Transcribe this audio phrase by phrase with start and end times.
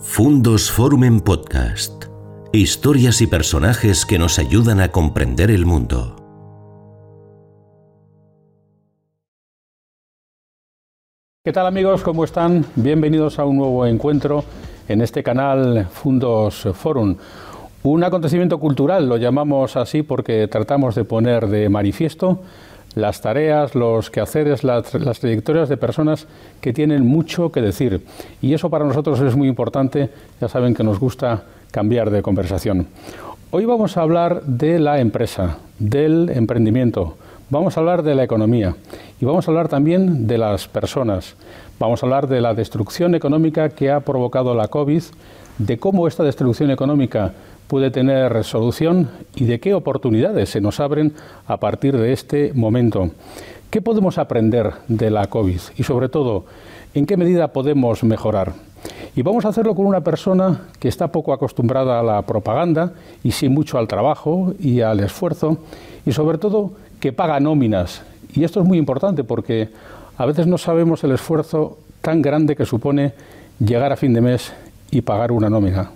[0.00, 2.04] Fundos Forum en Podcast.
[2.52, 6.14] Historias y personajes que nos ayudan a comprender el mundo.
[11.44, 12.04] ¿Qué tal amigos?
[12.04, 12.64] ¿Cómo están?
[12.76, 14.44] Bienvenidos a un nuevo encuentro
[14.86, 17.16] en este canal Fundos Forum.
[17.82, 22.38] Un acontecimiento cultural, lo llamamos así porque tratamos de poner de manifiesto
[22.94, 26.26] las tareas, los quehaceres, las, trayectorias de personas
[26.60, 28.04] que tienen mucho que decir.
[28.40, 30.10] Y eso para nosotros es muy importante,
[30.40, 32.86] ya saben que nos gusta cambiar de conversación.
[33.50, 37.16] Hoy vamos a hablar de la empresa, del emprendimiento,
[37.50, 38.76] vamos a hablar de la economía
[39.20, 41.34] y vamos a hablar también de las personas.
[41.78, 45.02] Vamos a hablar de la destrucción económica que ha provocado la COVID,
[45.58, 47.32] de cómo esta destrucción económica
[47.68, 51.12] puede tener solución y de qué oportunidades se nos abren
[51.46, 53.10] a partir de este momento.
[53.70, 55.60] ¿Qué podemos aprender de la COVID?
[55.76, 56.46] Y sobre todo,
[56.94, 58.54] ¿en qué medida podemos mejorar?
[59.14, 62.92] Y vamos a hacerlo con una persona que está poco acostumbrada a la propaganda
[63.22, 65.58] y sí mucho al trabajo y al esfuerzo
[66.06, 68.02] y sobre todo que paga nóminas.
[68.34, 69.68] Y esto es muy importante porque
[70.16, 73.12] a veces no sabemos el esfuerzo tan grande que supone
[73.58, 74.52] llegar a fin de mes
[74.90, 75.90] y pagar una nómina.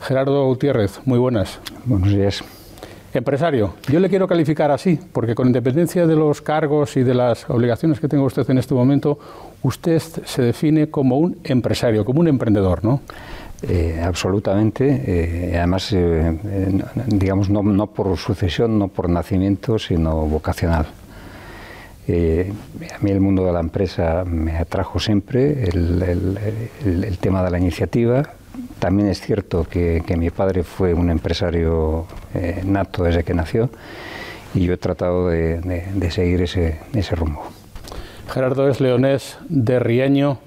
[0.00, 1.58] Gerardo Gutiérrez, muy buenas.
[1.84, 2.44] Buenos días.
[3.12, 7.48] Empresario, yo le quiero calificar así, porque con independencia de los cargos y de las
[7.48, 9.18] obligaciones que tenga usted en este momento,
[9.62, 13.00] usted se define como un empresario, como un emprendedor, ¿no?
[13.62, 15.02] Eh, absolutamente.
[15.06, 16.38] Eh, además, eh,
[17.06, 20.86] digamos, no, no, por sucesión, no por nacimiento, sino vocacional.
[20.86, 26.38] a mí el mundo de la empresa me atrajo siempre, el, el,
[26.84, 28.22] el, el tema de la iniciativa,
[28.78, 33.70] también es cierto que, que mi padre fue un empresario eh, nato desde que nació
[34.54, 37.44] y yo he tratado de, de, de seguir ese, ese, rumbo.
[38.32, 40.38] Gerardo es leonés de Riaño,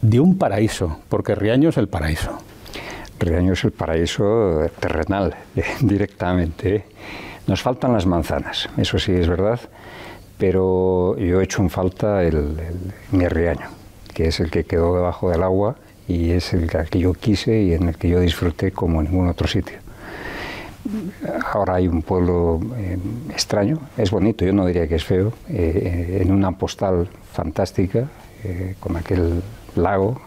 [0.00, 2.38] de un paraíso, porque Riaño es el paraíso.
[3.18, 6.84] Riaño es el paraíso terrenal, eh, directamente.
[7.46, 9.60] Nos faltan las manzanas, eso sí es verdad,
[10.38, 13.68] pero yo he hecho en falta el, el, mi Riaño,
[14.14, 15.76] que es el que quedó debajo del agua
[16.08, 19.28] y es el que yo quise y en el que yo disfruté como en ningún
[19.28, 19.78] otro sitio.
[21.52, 22.98] Ahora hay un pueblo eh,
[23.30, 28.08] extraño, es bonito, yo no diría que es feo, eh, en una postal fantástica,
[28.42, 29.42] eh, con aquel
[29.76, 30.20] lago,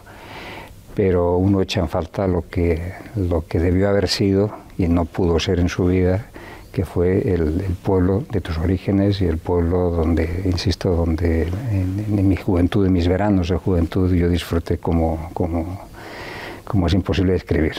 [0.94, 5.38] pero uno echa en falta lo que, lo que debió haber sido y no pudo
[5.38, 6.26] ser en su vida,
[6.76, 12.28] que fue el, pueblo de tus orígenes y el pueblo donde, insisto, donde en, en,
[12.28, 15.80] mi juventud, en mis veranos de juventud, yo disfruté como, como,
[16.66, 17.76] como es imposible describir.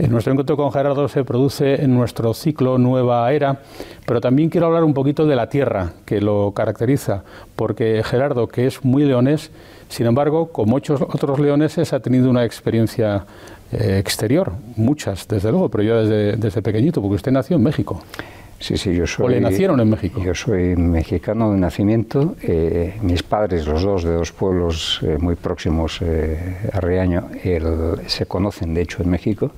[0.00, 3.60] En nuestro encuentro con Gerardo se produce en nuestro ciclo Nueva Era,
[4.04, 7.22] pero también quiero hablar un poquito de la tierra que lo caracteriza,
[7.54, 9.52] porque Gerardo, que es muy leonés,
[9.88, 13.26] sin embargo, como muchos otros leoneses, ha tenido una experiencia
[13.72, 18.02] eh, exterior, muchas, desde luego, pero yo desde, desde, pequeñito, porque usted nació en México.
[18.58, 19.26] Sí, sí, yo soy.
[19.26, 20.20] ¿O le nacieron en México?
[20.20, 22.34] Yo soy mexicano de nacimiento.
[22.42, 28.26] Eh, mis padres, los dos de dos pueblos eh, muy próximos a Riaño, el, se
[28.26, 29.52] conocen, de hecho, en México.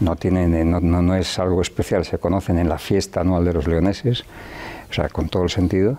[0.00, 3.52] No, tienen, no, no, no, es algo especial, se conocen en la fiesta anual de
[3.52, 4.24] los leoneses,
[4.90, 5.98] o sea, con todo el sentido.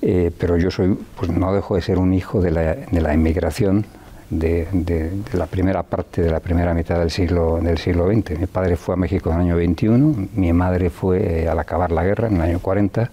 [0.00, 3.86] Pero yo soy, pues no dejo de ser un hijo de la, de la inmigración
[4.30, 8.38] de, la primera parte de la primera mitad del siglo, del siglo XX.
[8.38, 11.92] Mi padre fue a México en el año 21, mi madre fue eh, al acabar
[11.92, 13.10] la guerra en el año 40,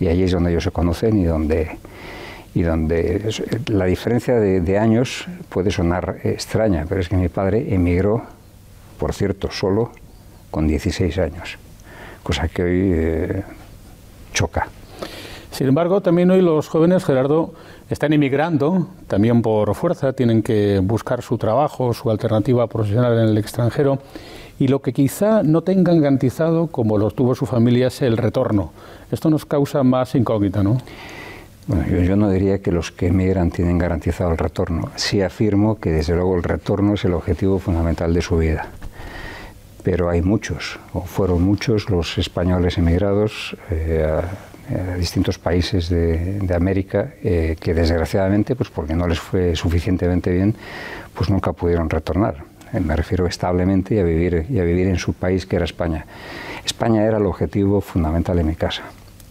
[0.00, 1.78] y allí es donde ellos se conocen y donde,
[2.54, 3.30] y donde
[3.66, 8.22] la diferencia de, de años puede sonar extraña, pero es que mi padre emigró,
[8.98, 9.92] por cierto, solo
[10.50, 11.58] con 16 años,
[12.22, 13.42] cosa que hoy eh,
[14.32, 14.68] choca.
[15.54, 17.54] Sin embargo, también hoy los jóvenes, Gerardo,
[17.88, 23.38] están emigrando, también por fuerza, tienen que buscar su trabajo, su alternativa profesional en el
[23.38, 24.00] extranjero,
[24.58, 28.72] y lo que quizá no tengan garantizado, como lo tuvo su familia, es el retorno.
[29.12, 30.78] Esto nos causa más incógnita, ¿no?
[31.68, 34.90] Bueno, yo, no diría que los que emigran tienen garantizado el retorno.
[34.96, 38.70] Sí afirmo que desde luego el retorno es el objetivo fundamental de su vida.
[39.84, 44.20] Pero hay muchos, o fueron muchos los españoles emigrados eh,
[44.70, 50.54] a, distintos países de, América eh, que desgraciadamente, pues porque no les fue suficientemente bien,
[51.14, 52.44] pues nunca pudieron retornar.
[52.72, 56.06] Eh, me refiero establemente y a, vivir, a vivir en su país que era España.
[56.64, 58.82] España era el objetivo fundamental de mi casa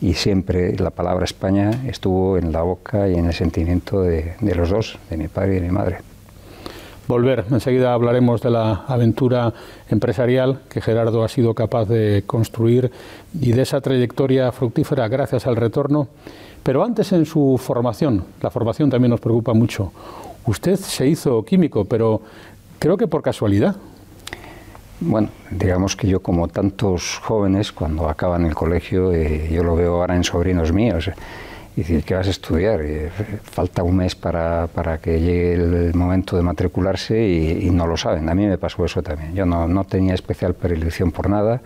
[0.03, 4.69] y siempre la palabra España estuvo en la boca y en el sentimiento de, los
[4.69, 5.97] dos, de mi padre y de mi madre.
[7.05, 9.53] Volver, enseguida hablaremos de la aventura
[9.89, 12.91] empresarial que Gerardo ha sido capaz de construir
[13.39, 16.07] y de esa trayectoria fructífera gracias al retorno,
[16.63, 19.91] pero antes en su formación, la formación también nos preocupa mucho.
[20.45, 22.21] Usted se hizo químico, pero
[22.79, 23.75] creo que por casualidad.
[25.01, 29.95] Bueno, digamos que yo como tantos jóvenes cuando acaban el colegio, eh, yo lo veo
[29.95, 31.09] ahora en sobrinos míos,
[31.75, 32.81] y decir, ¿qué vas a estudiar?
[32.81, 33.09] Eh,
[33.43, 38.29] falta un mes para, para, que llegue el momento de matricularse y, no lo saben.
[38.29, 39.33] A mí me pasó eso también.
[39.33, 41.61] Yo no, no, tenía especial predilección por nada.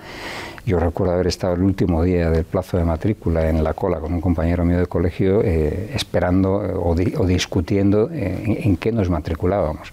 [0.66, 4.14] Yo recuerdo haber estado el último día del plazo de matrícula en la cola con
[4.14, 9.92] un compañero mío de colegio eh, esperando o, o, discutiendo en, en qué nos matriculábamos.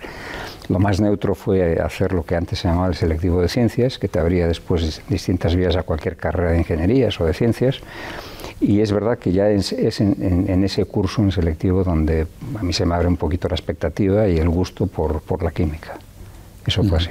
[0.69, 4.09] Lo más neutro fue hacer lo que antes se llamaba el selectivo de ciencias, que
[4.09, 7.81] te abría después distintas vías a cualquier carrera de ingenierías o de ciencias.
[8.67, 12.27] Y es verdad que ya es, en, ese curso, en selectivo, donde
[12.59, 15.51] a mí se me abre un poquito la expectativa y el gusto por, por la
[15.51, 15.99] química.
[16.67, 17.11] Eso fue así.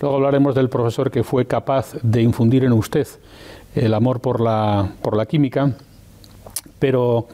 [0.00, 3.06] Luego hablaremos del profesor que fue capaz de infundir en usted
[3.76, 5.70] el amor por la, por la química,
[6.80, 7.28] pero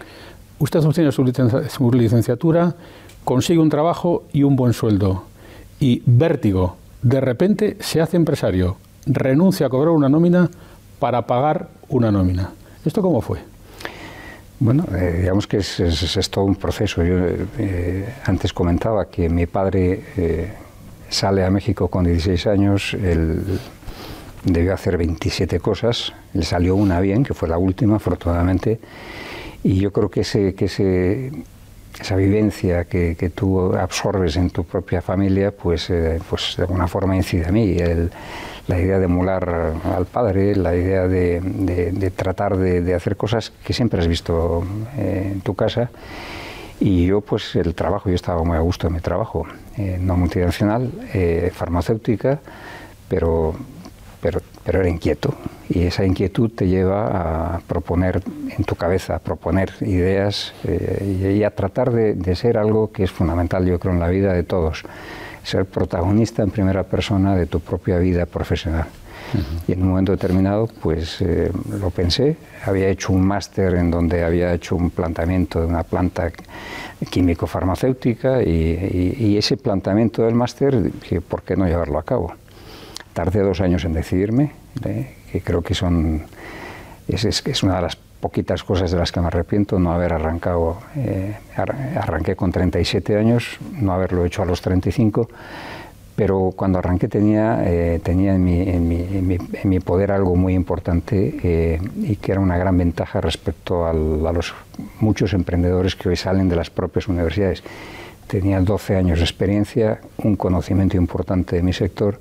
[0.58, 1.24] usted obtiene su,
[1.70, 2.74] su licenciatura,
[3.24, 5.24] consigue un trabajo y un buen sueldo.
[5.80, 8.76] Y vértigo, de repente se hace empresario,
[9.06, 10.50] renuncia a cobrar una nómina
[10.98, 12.52] para pagar una nómina.
[12.84, 13.38] ¿Esto cómo fue?
[14.60, 17.02] Bueno, eh, digamos que es, todo un proceso.
[17.02, 17.16] Yo
[17.58, 20.52] eh, antes comentaba que mi padre eh,
[21.08, 23.42] sale a México con 16 años, él
[24.44, 28.78] debió hacer 27 cosas, le salió una bien, que fue la última, afortunadamente,
[29.62, 31.32] y yo creo que, ese, que ese,
[31.98, 35.90] esa vivencia que, que, tú absorbes en tu propia familia, pues,
[36.28, 37.76] pues de alguna forma incide a mí.
[37.78, 38.10] El,
[38.66, 44.00] la idea de emular al padre, la idea de, tratar de, hacer cosas que siempre
[44.00, 44.64] has visto
[44.96, 45.90] eh, en tu casa.
[46.80, 49.46] Y yo, pues el trabajo, yo estaba muy a gusto en mi trabajo,
[49.76, 52.40] eh, no multinacional, eh, farmacéutica,
[53.08, 53.54] pero,
[54.20, 55.34] pero, pero era inquieto.
[55.68, 58.22] Y esa inquietud te lleva a proponer
[58.56, 63.10] en tu cabeza, a proponer ideas y, a tratar de, de ser algo que es
[63.10, 64.84] fundamental, yo creo, en la vida de todos
[65.44, 68.86] ser protagonista en primera persona de tu propia vida profesional.
[69.66, 71.50] Y en un momento determinado, pues eh,
[71.80, 72.36] lo pensé.
[72.64, 76.30] Había hecho un máster en donde había hecho un planteamiento de una planta
[77.10, 82.34] químico-farmacéutica y, ese planteamiento del máster, dije, ¿por qué no llevarlo a cabo?
[83.12, 84.52] Tardé dos años en decidirme,
[84.84, 85.14] ¿eh?
[85.32, 86.22] que creo que son,
[87.08, 90.78] es, es una de las poquitas cosas de las que me arrepiento, no haber arrancado,
[90.96, 91.36] eh,
[91.94, 95.28] arranqué con 37 años, no haberlo hecho a los 35,
[96.16, 99.38] pero cuando arranqué tenía, eh, tenía en mi, en,
[99.68, 104.54] mi, poder algo muy importante eh, y que era una gran ventaja respecto a los
[105.00, 107.62] muchos emprendedores que hoy salen de las propias universidades.
[108.26, 112.18] Tenía 12 años de experiencia, un conocimiento importante de mi sector,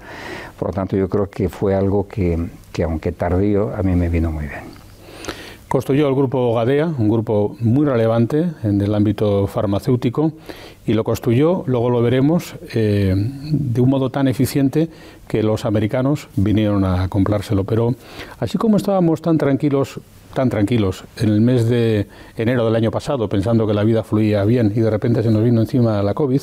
[0.59, 4.09] por lo tanto yo creo que fue algo que, que aunque tardío, a mí me
[4.09, 4.72] vino muy bien.
[5.73, 10.31] Construyó el grupo Gadea, un grupo muy relevante en el ámbito farmacéutico,
[10.85, 14.89] y lo construyó, luego lo veremos, eh, de un modo tan eficiente
[15.27, 17.63] que los americanos vinieron a comprárselo.
[17.63, 17.95] Pero
[18.39, 19.99] así como estábamos tan tranquilos,
[20.35, 22.05] tan tranquilos en el mes de
[22.37, 25.43] enero del año pasado, pensando que la vida fluía bien y de repente se nos
[25.43, 26.41] vino encima la COVID,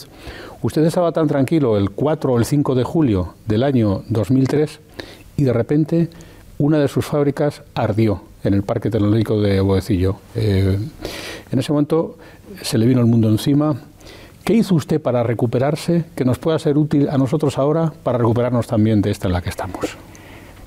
[0.62, 4.80] usted estaba tan tranquilo el 4 o el 5 de julio del año 2003
[5.36, 6.08] y de repente
[6.58, 10.16] una de sus fábricas ardió en el Parque Tecnológico de Boecillo.
[10.34, 10.78] Eh,
[11.50, 12.16] en ese momento
[12.62, 13.76] se le vino el mundo encima.
[14.44, 18.66] ¿Qué hizo usted para recuperarse que nos pueda ser útil a nosotros ahora para recuperarnos
[18.66, 19.96] también de esta en la que estamos?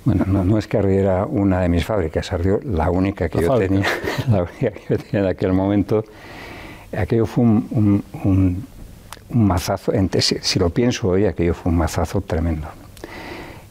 [0.05, 3.86] Bueno, no, es que ardiera una de mis fábricas, ardió la única que, yo tenía,
[4.29, 6.03] la única que yo tenía en aquel momento.
[6.95, 8.67] Aquello fue un, un,
[9.29, 12.67] mazazo, si lo pienso hoy, aquello fue un mazazo tremendo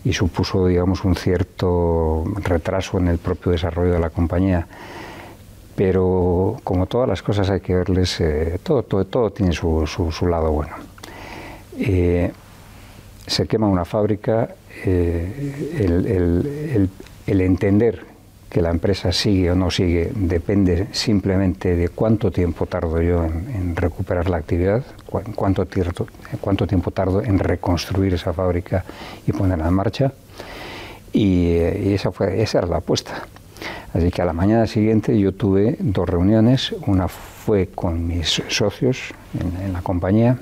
[0.05, 4.67] y supuso, digamos, un cierto retraso en el propio desarrollo de la compañía.
[5.77, 10.27] Pero como todas las cosas hay que verles, eh, todo, todo, todo, tiene su, su,
[10.27, 10.75] lado bueno.
[11.79, 12.33] Eh,
[13.27, 14.55] se quema una fábrica,
[14.85, 16.89] eh,
[17.27, 18.12] el, entender
[18.53, 23.75] que la empresa sigue o no sigue depende simplemente de cuánto tiempo tardo yo en,
[23.75, 25.67] recuperar la actividad, cuánto,
[26.39, 28.85] cuánto tiempo tardo en reconstruir esa fábrica
[29.27, 30.13] y ponerla en marcha.
[31.15, 31.55] Y,
[31.95, 33.27] esa, fue, esa era la apuesta.
[33.95, 39.15] Así que a la mañana siguiente yo tuve dos reuniones, una fue con mis socios
[39.33, 40.37] en, en la compañía,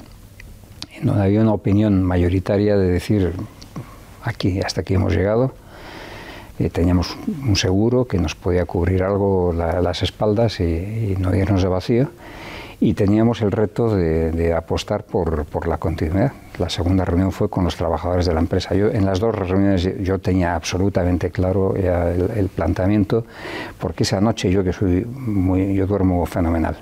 [0.97, 3.33] en donde había una opinión mayoritaria de decir,
[4.25, 5.55] aquí, hasta aquí hemos llegado,
[6.61, 7.17] eh, teníamos
[7.49, 12.09] un seguro que nos podía cubrir algo las espaldas y, no irnos de vacío.
[12.81, 16.33] Y teníamos el reto de, apostar por, por, la continuidad.
[16.59, 18.75] La segunda reunión fue con los trabajadores de la empresa.
[18.75, 23.25] Yo, en las dos reuniones yo tenía absolutamente claro el, el planteamiento,
[23.79, 26.77] porque esa noche yo que soy muy, yo duermo fenomenal.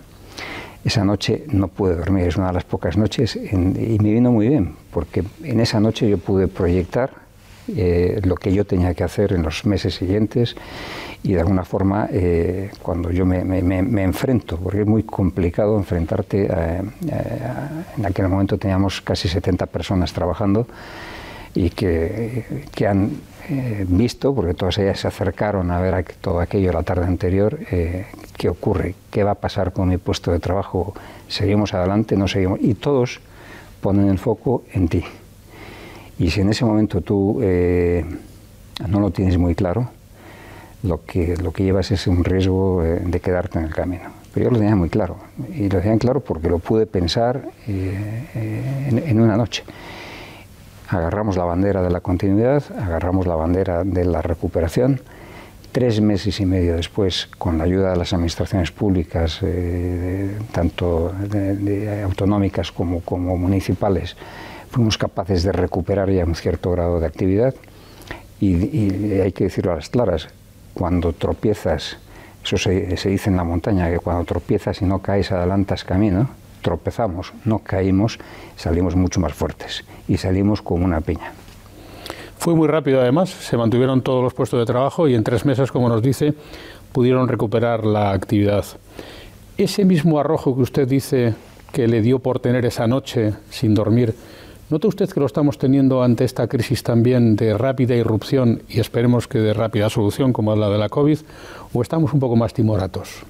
[0.84, 4.48] esa noche no pude dormir, es una de las pocas noches y me vino muy
[4.48, 7.27] bien, porque en esa noche yo pude proyectar
[7.76, 10.56] eh, lo que yo tenía que hacer en los meses siguientes
[11.22, 13.40] y de alguna forma eh, cuando yo me,
[14.02, 20.66] enfrento, porque es muy complicado enfrentarte, en aquel momento teníamos casi 70 personas trabajando
[21.54, 23.10] y que, que han
[23.50, 28.04] eh, visto, porque todas ellas se acercaron a ver todo aquello la tarde anterior, eh,
[28.36, 30.92] qué ocurre, qué va a pasar con mi puesto de trabajo,
[31.28, 33.20] seguimos adelante, no seguimos, y todos
[33.80, 35.04] ponen el foco en ti.
[36.18, 38.04] Y si en ese momento tú eh,
[38.88, 39.90] no lo tienes muy claro,
[40.82, 44.04] lo que, lo que llevas es un riesgo de quedarte en el camino.
[44.32, 45.16] Pero yo lo tenía muy claro,
[45.54, 49.64] y lo tenía claro porque lo pude pensar en, en una noche
[50.88, 55.00] agarramos la bandera de la continuidad, agarramos la bandera de la recuperación.
[55.70, 61.12] Tres meses y medio después, con la ayuda de las administraciones públicas, eh, tanto
[62.04, 64.16] autonómicas como, como municipales,
[64.70, 67.54] fuimos capaces de recuperar ya un cierto grado de actividad.
[68.40, 70.28] Y, hay que decirlo a las claras,
[70.74, 71.98] cuando tropiezas,
[72.44, 76.28] eso se, se dice en la montaña, que cuando tropiezas y no caes, adelantas camino,
[76.62, 78.18] tropezamos, no caímos,
[78.56, 81.32] salimos mucho más fuertes y salimos como una piña.
[82.38, 85.72] Fue muy rápido además, se mantuvieron todos los puestos de trabajo y en tres meses,
[85.72, 86.34] como nos dice,
[86.92, 88.64] pudieron recuperar la actividad.
[89.56, 91.34] Ese mismo arrojo que usted dice
[91.72, 94.14] que le dio por tener esa noche sin dormir,
[94.70, 99.26] ¿nota usted que lo estamos teniendo ante esta crisis también de rápida irrupción y esperemos
[99.28, 101.18] que de rápida solución como la de la COVID,
[101.72, 103.24] o estamos un poco más timoratos?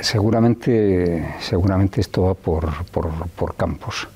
[0.00, 4.08] Seguramente, seguramente esto va por, por, campos.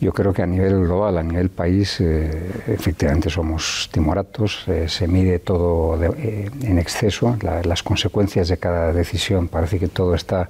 [0.00, 5.06] Yo creo que a nivel global, a nivel país, eh, efectivamente somos timoratos, eh, se
[5.06, 10.48] mide todo eh, en exceso, las consecuencias de cada decisión, parece que todo está,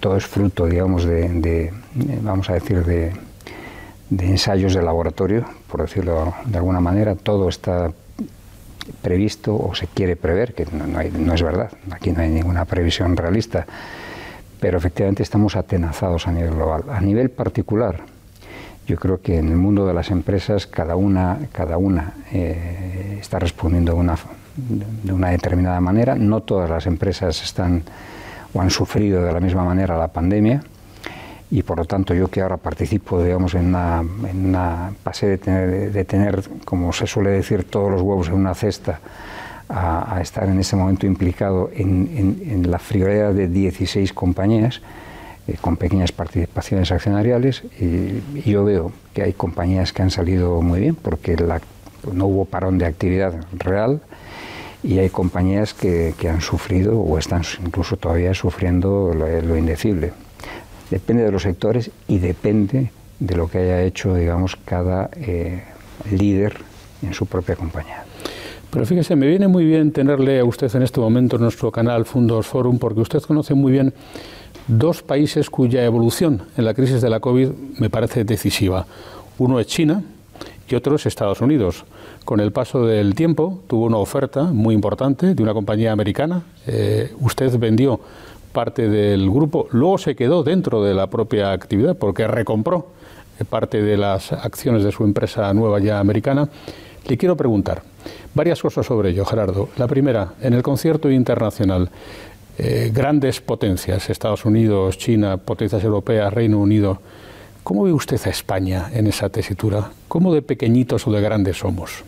[0.00, 1.72] todo es fruto, digamos, de,
[2.22, 3.12] vamos a decir, de,
[4.12, 7.90] de ensayos de laboratorio, por decirlo de alguna manera, todo está
[9.00, 13.66] previsto o se quiere prever, que no, es verdad, aquí no hay ninguna previsión realista,
[14.60, 16.84] pero efectivamente estamos atenazados a nivel global.
[16.90, 18.00] A nivel particular,
[18.86, 23.38] yo creo que en el mundo de las empresas cada una, cada una eh, está
[23.38, 24.16] respondiendo de una,
[24.56, 27.82] de una determinada manera, no todas las empresas están
[28.52, 30.62] o han sufrido de la misma manera la pandemia,
[31.52, 34.56] y por lo tanto yo que ahora participo digamos en una, en
[35.02, 39.00] pasé de tener, de tener, como se suele decir todos los huevos en una cesta
[39.68, 44.80] a, estar en ese momento implicado en, la friolera de 16 compañías
[45.46, 50.80] eh, con pequeñas participaciones accionariales y, yo veo que hay compañías que han salido muy
[50.80, 54.00] bien porque no hubo parón de actividad real
[54.82, 60.12] y hay compañías que, han sufrido o están incluso todavía sufriendo lo indecible
[60.92, 65.62] depende de los sectores y depende de lo que haya hecho, digamos, cada eh,
[66.10, 66.54] líder
[67.00, 68.04] en su propia compañía.
[68.70, 72.04] Pero fíjese, me viene muy bien tenerle a usted en este momento en nuestro canal
[72.04, 73.94] Fundos Forum, porque usted conoce muy bien
[74.68, 78.86] dos países cuya evolución en la crisis de la COVID me parece decisiva.
[79.38, 80.02] Uno es China
[80.68, 81.84] y otro es Estados Unidos.
[82.26, 86.42] Con el paso del tiempo tuvo una oferta muy importante de una compañía americana.
[86.66, 87.98] Eh, usted vendió
[88.52, 92.86] parte del grupo, luego se quedó dentro de la propia actividad porque recompró
[93.44, 96.48] parte de las acciones de su empresa nueva ya americana.
[97.08, 97.82] Le quiero preguntar
[98.34, 99.68] varias cosas sobre ello, Gerardo.
[99.76, 101.90] La primera, en el concierto internacional,
[102.58, 107.00] eh, grandes potencias, Estados Unidos, China, potencias europeas, Reino Unido,
[107.62, 109.90] ¿cómo ve usted a España en esa tesitura?
[110.08, 112.04] ¿Cómo de pequeñitos o de grandes somos?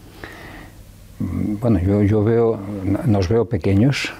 [1.19, 2.59] Bueno, yo, yo veo,
[3.07, 4.13] nos veo pequeños,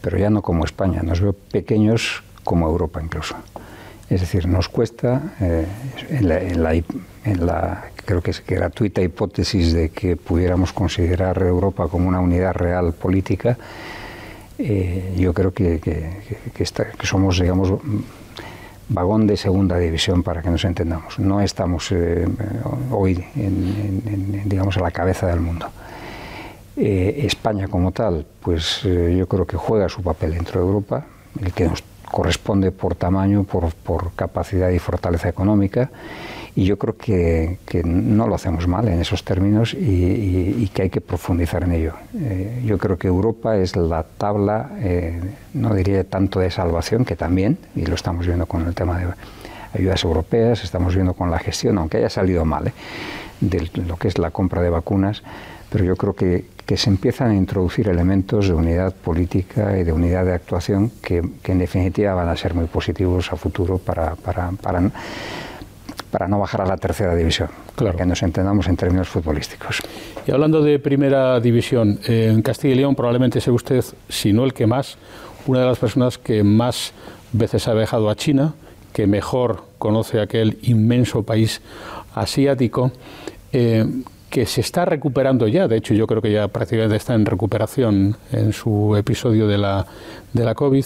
[0.00, 3.36] pero ya no como España, nos veo pequeños como Europa incluso.
[4.08, 5.66] Es decir, nos cuesta, eh,
[6.10, 12.54] en, la, creo que es gratuita hipótesis de que pudiéramos considerar Europa como una unidad
[12.54, 13.56] real política,
[14.58, 16.66] eh, yo creo que, que,
[17.06, 17.72] somos, digamos,
[18.88, 21.18] vagón de segunda división para que nos entendamos.
[21.20, 22.26] No estamos eh,
[22.90, 23.24] hoy,
[24.44, 25.68] digamos, a la cabeza del mundo.
[26.82, 31.04] Eh, España como tal, pues eh, yo creo que juega su papel dentro de Europa,
[31.38, 35.90] el que nos corresponde por tamaño, por, capacidad y fortaleza económica,
[36.56, 41.02] y yo creo que, no lo hacemos mal en esos términos y, que hay que
[41.02, 41.92] profundizar en ello.
[42.18, 44.70] Eh, yo creo que Europa es la tabla,
[45.52, 49.06] no diría tanto de salvación, que también, y lo estamos viendo con el tema de
[49.74, 52.72] ayudas europeas, estamos viendo con la gestión, aunque haya salido mal,
[53.42, 55.22] de lo que es la compra de vacunas,
[55.70, 59.92] pero yo creo que, que se empiezan a introducir elementos de unidad política y de
[59.92, 64.16] unidad de actuación que, que en definitiva van a ser muy positivos a futuro para,
[64.16, 64.90] para, para
[66.10, 67.96] para no bajar a la tercera división, claro.
[67.96, 69.80] que nos entendamos en términos futbolísticos.
[70.26, 74.52] Y hablando de primera división, en Castilla y León probablemente sea usted, si no el
[74.52, 74.98] que más,
[75.46, 76.92] una de las personas que más
[77.32, 78.54] veces ha viajado a China,
[78.92, 81.60] que mejor conoce aquel inmenso país
[82.14, 82.90] asiático,
[83.52, 83.86] eh,
[84.30, 88.16] que se está recuperando ya, de hecho yo creo que ya prácticamente está en recuperación
[88.32, 89.86] en su episodio de la,
[90.32, 90.84] de la COVID.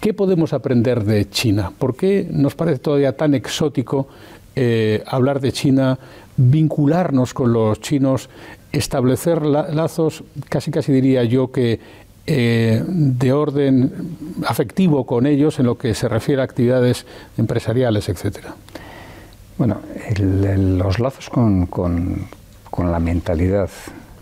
[0.00, 1.72] ¿Qué podemos aprender de China?
[1.76, 4.08] ¿Por qué nos parece todavía tan exótico
[4.54, 5.98] eh, hablar de China,
[6.36, 8.28] vincularnos con los chinos,
[8.72, 11.78] establecer lazos, casi casi diría yo que
[12.26, 13.92] eh, de orden
[14.46, 17.06] afectivo con ellos en lo que se refiere a actividades
[17.36, 18.54] empresariales, etcétera.
[19.58, 19.80] Bueno,
[20.18, 22.26] los lazos con, con,
[22.76, 23.70] con la mentalidad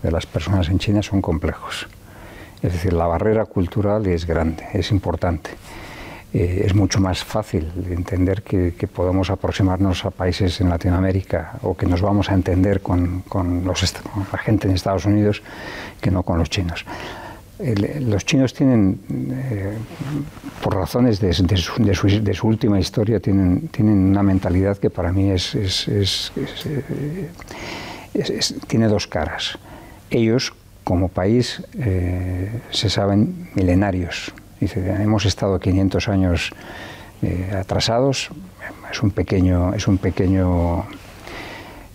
[0.01, 1.87] de las personas en China son complejos.
[2.61, 5.49] Es decir, la barrera cultural es grande, es importante.
[6.33, 11.85] Eh, es mucho más fácil entender que, podemos aproximarnos a países en Latinoamérica o que
[11.85, 13.23] nos vamos a entender con,
[13.65, 13.93] los,
[14.31, 15.43] la gente en Estados Unidos
[15.99, 16.85] que no con los chinos.
[17.59, 18.99] los chinos tienen,
[19.51, 19.73] eh,
[20.63, 25.55] por razones de, su, última historia, tienen, tienen una mentalidad que para mí es,
[28.67, 29.57] tiene dos caras.
[30.09, 30.53] Ellos,
[30.83, 36.51] como país, eh, se saben milenarios Dice, hemos estado 500 años
[37.21, 38.29] eh, atrasados,
[38.89, 40.85] es un pequeño, es un pequeño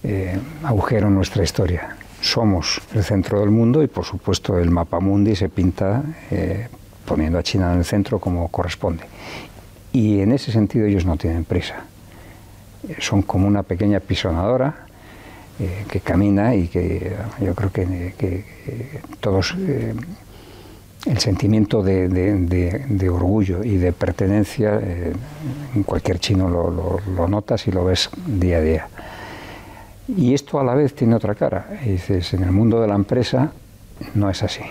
[0.05, 1.97] eh, agujero en nuestra historia.
[2.21, 6.03] Somos el centro del mundo y por supuesto el mapa mundi se pinta
[7.07, 9.05] poniendo a China en el centro como corresponde.
[9.91, 11.85] Y en ese sentido ellos no tienen prisa.
[12.99, 14.87] Son como una pequeña pisonadora
[15.89, 18.45] que camina y que yo creo que, que
[19.21, 19.55] todos
[21.07, 25.13] el sentimiento de, orgullo y de pertenencia, eh,
[25.75, 28.89] en cualquier chino lo, notas y lo ves día a día.
[30.09, 31.69] Y esto a la vez tiene otra cara.
[31.85, 33.53] dices, en el mundo de la empresa
[34.15, 34.63] no es así.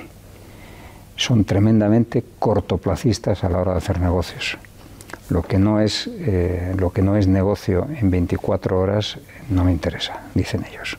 [1.15, 4.57] Son tremendamente cortoplacistas a la hora de hacer negocios.
[5.29, 9.17] Lo que no es, eh, lo que no es negocio en 24 horas
[9.49, 10.97] no me interesa, dicen ellos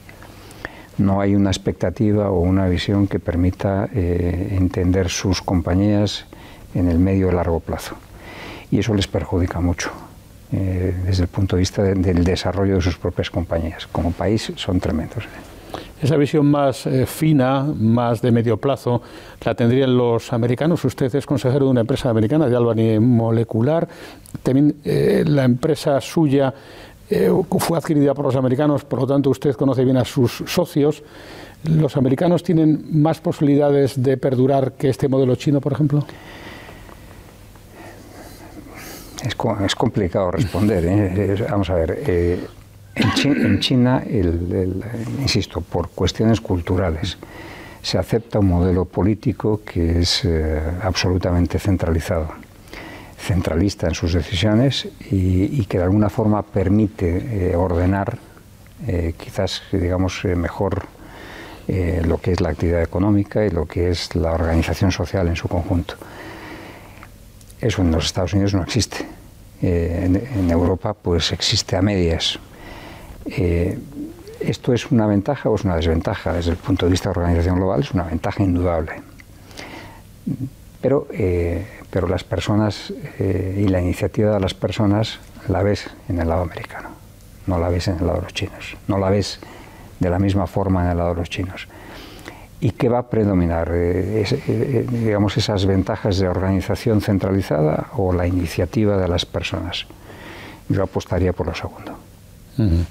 [1.00, 6.26] no hay una expectativa o una visión que permita eh, entender sus compañías
[6.74, 7.96] en el medio y largo plazo.
[8.70, 9.90] Y eso les perjudica mucho
[10.52, 13.86] eh, desde el punto de vista del desarrollo de sus propias compañías.
[13.86, 15.24] Como país son tremendos.
[16.02, 19.02] Esa visión más eh, fina, más de medio plazo,
[19.44, 20.84] la tendrían los americanos.
[20.84, 23.86] Usted es consejero de una empresa americana de Albany Molecular.
[24.42, 26.54] También la empresa suya
[27.10, 31.02] eh, fue adquirida por los americanos, por lo tanto usted conoce bien a sus socios.
[31.64, 36.06] ¿Los americanos tienen más posibilidades de perdurar que este modelo chino, por ejemplo?
[39.24, 40.84] Es, complicado responder.
[40.86, 41.46] ¿eh?
[41.50, 42.48] Vamos a ver.
[42.94, 44.02] Eh, en, China,
[45.20, 47.18] insisto, por cuestiones culturales,
[47.82, 50.26] se acepta un modelo político que es
[50.82, 52.34] absolutamente centralizado
[53.20, 58.18] centralista en sus decisiones y, que de alguna forma permite eh, ordenar
[58.86, 60.86] eh, quizás digamos eh, mejor
[62.04, 65.46] lo que es la actividad económica y lo que es la organización social en su
[65.46, 65.94] conjunto.
[67.60, 69.06] Eso en los Estados Unidos no existe.
[69.62, 72.40] En, Europa pues existe a medias.
[73.26, 76.32] ¿Esto es una ventaja o es una desventaja?
[76.32, 79.02] Desde el punto de vista de organización global es una ventaja indudable.
[80.80, 81.06] Pero
[81.90, 86.42] pero las personas eh, y la iniciativa de las personas la ves en el lado
[86.42, 86.90] americano,
[87.46, 89.40] no la ves en el lado de los chinos, no la ves
[89.98, 91.66] de la misma forma en el lado de los chinos.
[92.60, 93.70] ¿Y qué va a predominar?
[93.72, 99.86] Eh, eh, digamos, esas ventajas de organización centralizada o la iniciativa de las personas.
[100.68, 101.96] Yo apostaría por lo segundo.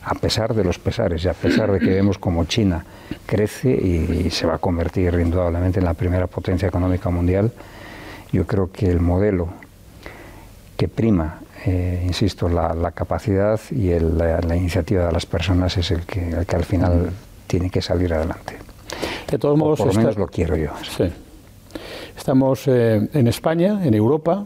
[0.03, 2.83] A pesar de los pesares y a pesar de que vemos como China
[3.25, 7.51] crece y se va a convertir indudablemente en la primera potencia económica mundial,
[8.31, 9.49] yo creo que el modelo
[10.77, 16.29] que prima, eh, insisto, la, capacidad y la, iniciativa de las personas es el que,
[16.29, 17.09] el que al final
[17.47, 18.57] tiene que salir adelante.
[19.29, 20.71] De todos modos, por lo menos lo quiero yo.
[20.97, 21.11] Sí.
[22.17, 24.45] Estamos eh, en España, en Europa,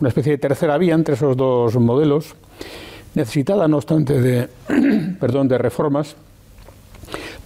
[0.00, 2.34] una especie de tercera vía entre esos dos modelos,
[3.14, 4.48] necesitada no obstante de,
[5.20, 6.16] perdón, de reformas,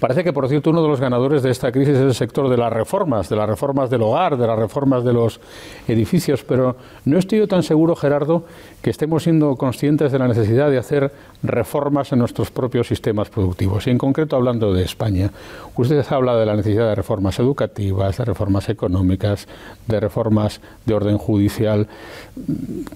[0.01, 2.57] Parece que, por cierto, uno de los ganadores de esta crisis es el sector de
[2.57, 5.41] las reformas, de las reformas del hogar, de las reformas de los
[5.89, 8.45] edificios, pero no estoy yo tan seguro, Gerardo,
[8.81, 13.89] que estemos siendo conscientes de la necesidad de hacer reformas en nuestros propios sistemas productivos.
[13.89, 15.33] Y en concreto, hablando de España,
[15.75, 19.49] usted habla de la necesidad de reformas educativas, de reformas económicas,
[19.89, 21.89] de reformas de orden judicial.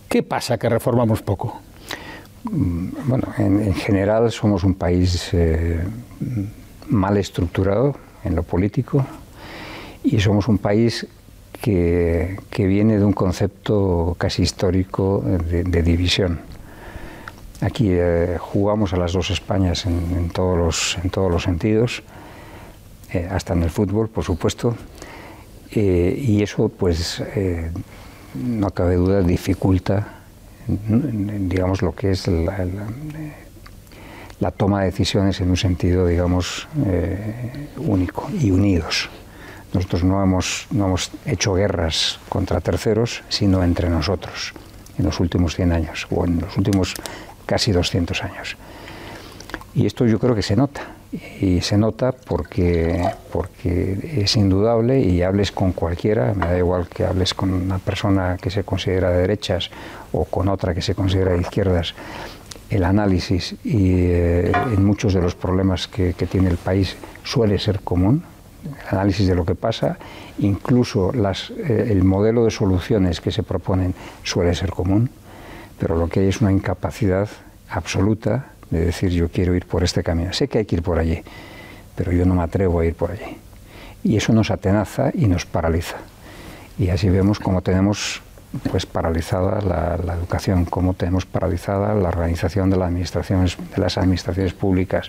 [0.08, 1.60] ¿Qué pasa que reformamos poco?
[2.44, 5.80] Mm, bueno, en, general somos un país eh,
[6.88, 9.06] mal estructurado en lo político
[10.02, 11.06] y somos un país
[11.60, 16.40] que, viene de un concepto casi histórico de, división.
[17.60, 22.02] Aquí eh, jugamos a las dos Españas en, todos, los, en todos los sentidos,
[23.12, 24.74] eh, hasta en el fútbol, por supuesto,
[25.74, 27.22] y eso, pues,
[28.34, 30.21] no cabe duda, dificulta
[30.66, 32.86] digamos, lo que es la,
[34.50, 39.08] toma de decisiones en un sentido, digamos, eh, único y unidos.
[39.72, 44.52] Nosotros no hemos, no hemos hecho guerras contra terceros, sino entre nosotros,
[44.98, 46.94] en los últimos 100 años, o en los últimos
[47.46, 48.56] casi 200 años.
[49.74, 55.22] Y esto yo creo que se nota y se nota porque, porque es indudable y
[55.22, 59.18] hables con cualquiera, me da igual que hables con una persona que se considera de
[59.18, 59.70] derechas
[60.12, 61.94] o con otra que se considera de izquierdas,
[62.70, 67.80] el análisis y eh, en muchos de los problemas que, tiene el país suele ser
[67.80, 68.24] común,
[68.64, 69.98] el análisis de lo que pasa,
[70.38, 75.10] incluso las, eh, el modelo de soluciones que se proponen suele ser común,
[75.78, 77.28] pero lo que hay es una incapacidad
[77.68, 80.32] absoluta de decir yo quiero ir por este camino.
[80.32, 81.22] Sé que hay que ir por allí,
[81.94, 83.36] pero yo no me atrevo a ir por allí.
[84.02, 85.96] Y eso nos atenaza y nos paraliza.
[86.78, 88.22] Y así vemos cómo tenemos
[88.70, 94.54] pues paralizada la, educación, cómo tenemos paralizada la organización de las administraciones, de las administraciones
[94.54, 95.08] públicas,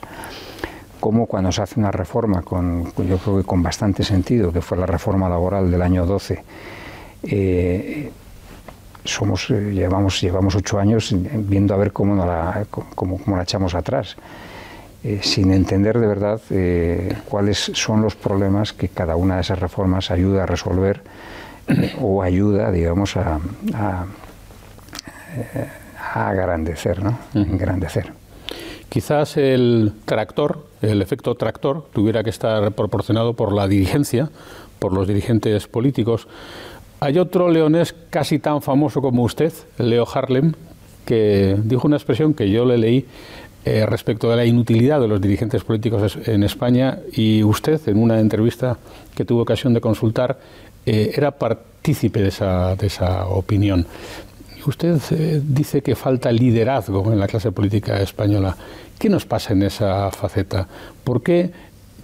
[1.00, 4.78] cómo cuando se hace una reforma con, yo creo que con bastante sentido, que fue
[4.78, 6.44] la reforma laboral del año 12,
[9.06, 14.16] somos, eh, llevamos, llevamos ocho años viendo a ver cómo, la, cómo, la echamos atrás,
[15.04, 19.60] eh, sin entender de verdad eh, cuáles son los problemas que cada una de esas
[19.60, 21.02] reformas ayuda a resolver
[22.02, 23.40] o ayuda, digamos, a,
[23.74, 24.06] a,
[26.14, 27.18] a agrandecer, ¿no?
[27.34, 28.14] Engrandecer.
[28.90, 34.30] Quizás el tractor, el efecto tractor, tuviera que estar proporcionado por la dirigencia,
[34.78, 36.28] por los dirigentes políticos.
[37.04, 40.54] Hay otro leonés casi tan famoso como usted, Leo Harlem,
[41.06, 43.06] que dijo una expresión que yo le leí
[43.66, 48.22] eh, respecto de la inutilidad de los dirigentes políticos en España y usted, en una
[48.22, 48.78] entrevista
[49.14, 50.40] que tuvo ocasión de consultar,
[50.86, 53.86] eh, era partícipe de esa, de esa opinión.
[54.66, 58.56] Usted eh, dice que falta liderazgo en la clase política española.
[58.98, 60.66] ¿Qué nos pasa en esa faceta?
[61.04, 61.52] ¿Por qué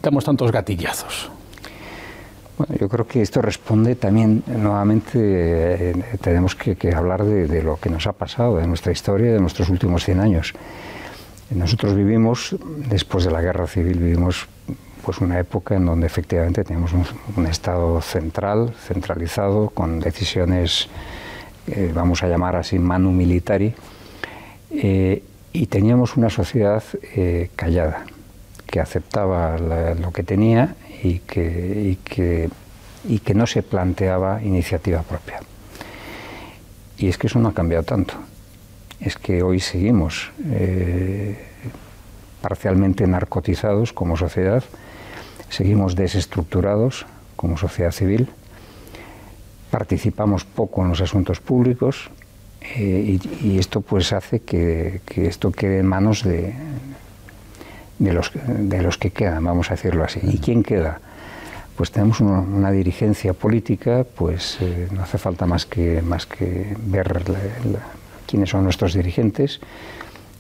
[0.04, 1.39] damos tantos gatillazos?
[2.60, 7.90] Bueno, yo creo que esto responde también, nuevamente, eh, tenemos que, hablar de, lo que
[7.90, 10.54] nos ha pasado, de nuestra historia, de nuestros últimos 100 años.
[11.52, 12.58] Nosotros vivimos,
[12.90, 14.50] después de la guerra civil, vivimos
[15.06, 20.90] pues una época en donde efectivamente teníamos un, Estado central, centralizado, con decisiones,
[21.68, 23.74] eh, vamos a llamar así, manu militari,
[24.72, 26.84] eh, y teníamos una sociedad
[27.56, 28.04] callada,
[28.70, 32.50] que aceptaba lo que tenía y que,
[33.34, 35.40] no se planteaba iniciativa propia.
[36.98, 38.14] Y es que eso no ha cambiado tanto.
[39.00, 41.38] Es que hoy seguimos eh,
[42.42, 44.64] parcialmente narcotizados como sociedad,
[45.50, 47.06] seguimos desestructurados
[47.36, 48.30] como sociedad civil,
[49.72, 52.12] participamos poco en los asuntos públicos
[52.62, 56.54] eh, y, esto pues hace que, esto quede en manos de,
[58.00, 60.20] de los, de los que quedan, vamos a decirlo así.
[60.24, 61.00] ¿Y quién queda?
[61.76, 67.22] Pues tenemos una, dirigencia política, pues eh, no hace falta más que, más que ver
[68.26, 69.62] quiénes son nuestros dirigentes.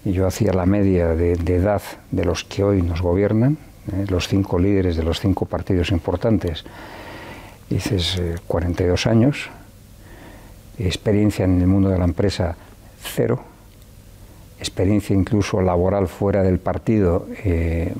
[0.04, 3.58] Yo hacía la media de, edad de los que hoy nos gobiernan,
[3.92, 6.66] eh, los cinco líderes de los cinco partidos importantes.
[7.70, 9.50] Dices 42 eh, años,
[10.78, 12.56] experiencia en el mundo de la empresa
[13.02, 13.44] cero,
[14.60, 17.94] experiencia incluso laboral fuera del partido eh,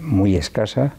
[0.00, 0.94] muy escasa.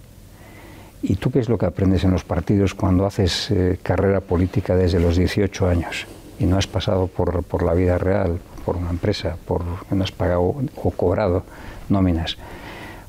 [1.01, 4.75] ¿Y tú qué es lo que aprendes en los partidos cuando haces eh, carrera política
[4.75, 6.07] desde los 18 años
[6.39, 10.11] y no has pasado por, por, la vida real, por una empresa, por no has
[10.11, 11.43] pagado o cobrado
[11.87, 12.37] nóminas?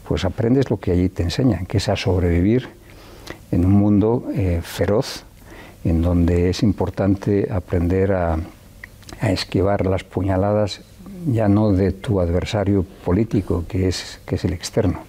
[0.07, 2.68] Pues aprendes lo que allí te enseñan, que es a sobrevivir
[3.50, 5.24] en un mundo eh, feroz,
[5.85, 8.37] en donde es importante aprender a,
[9.20, 10.83] a esquivar las puñaladas
[11.26, 15.00] ya no de tu adversario político, que es, que es el externo,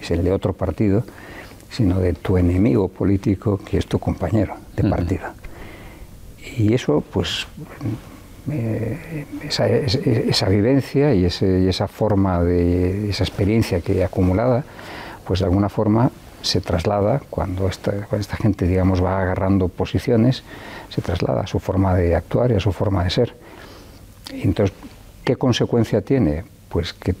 [0.00, 1.04] es el de otro partido,
[1.70, 5.28] sino de tu enemigo político, que es tu compañero de partido.
[6.56, 7.46] Y eso, pues,
[8.50, 14.64] eh, esa, vivencia y, esa forma de esa experiencia que he acumulada,
[15.26, 16.10] pues de alguna forma
[16.42, 20.42] se traslada cuando esta, esta gente, digamos, va agarrando posiciones,
[20.88, 23.34] se traslada a su forma de actuar y a su forma de ser.
[24.32, 24.74] entonces,
[25.30, 26.42] ¿qué consecuencia tiene?
[26.68, 27.14] Pues que,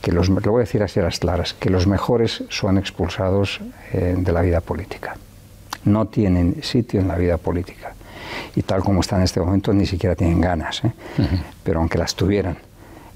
[0.00, 3.60] que los, lo voy a decir así a las claras, que los mejores son expulsados
[3.92, 5.16] eh, de la vida política.
[5.84, 7.94] No tienen sitio en la vida política.
[8.54, 10.84] Y tal como está en este momento, ni siquiera tienen ganas.
[10.84, 10.92] ¿eh?
[11.64, 12.56] Pero aunque las tuvieran,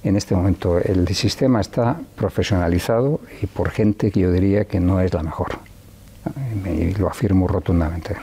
[0.03, 5.01] en este momento el sistema está profesionalizado y por gente que yo diría que no
[5.01, 5.59] es la mejor.
[6.66, 8.16] Y lo afirmo rotundamente.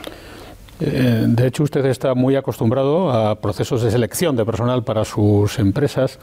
[0.84, 5.60] Eh, de hecho, usted está muy acostumbrado a procesos de selección de personal para sus
[5.60, 6.18] empresas.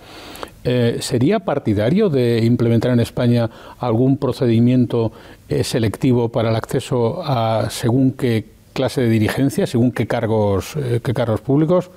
[0.66, 5.14] Eh, ¿Sería partidario de implementar en España algún procedimiento
[5.48, 11.14] eh, selectivo para el acceso a según qué clase de dirigencia, según qué cargos, qué
[11.14, 11.90] cargos públicos?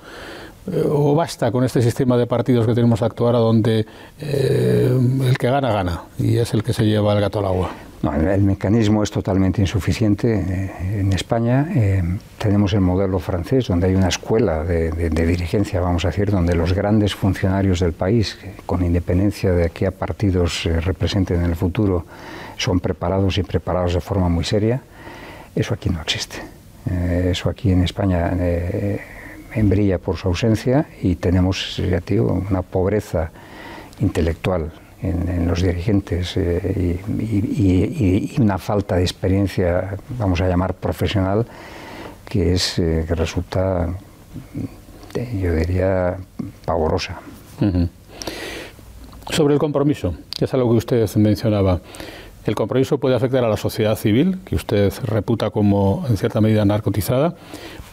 [0.89, 3.85] ¿O basta con este sistema de partidos que tenemos actuar a donde
[4.19, 7.71] el que gana, gana y es el que se lleva el gato al agua?
[8.03, 10.35] No, el mecanismo es totalmente insuficiente.
[10.35, 12.03] Eh, en España eh,
[12.37, 16.73] tenemos el modelo francés, donde hay una escuela de, dirigencia, vamos a decir, donde los
[16.73, 22.05] grandes funcionarios del país, con independencia de qué partidos representen en el futuro,
[22.57, 24.81] son preparados y preparados de forma muy seria.
[25.55, 26.39] Eso aquí no existe.
[26.91, 28.33] Eh, eso aquí en España
[29.55, 33.31] brilla por su ausencia y tenemos, digo, una pobreza
[34.01, 41.45] intelectual en, los dirigentes eh, y, una falta de experiencia, vamos a llamar profesional,
[42.25, 43.89] que es eh, que resulta,
[45.13, 46.17] yo diría,
[46.65, 47.19] pavorosa.
[49.29, 51.81] Sobre el compromiso, que es algo que usted mencionaba.
[52.45, 56.65] El compromiso puede afectar a la sociedad civil, que usted reputa como en cierta medida
[56.65, 57.35] narcotizada,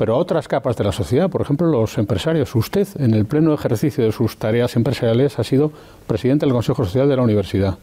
[0.00, 2.54] pero a otras capas de la sociedad, por ejemplo los empresarios.
[2.54, 5.72] Usted, en el pleno ejercicio de sus tareas empresariales, ha sido
[6.06, 7.76] presidente del Consejo Social de la Universidad.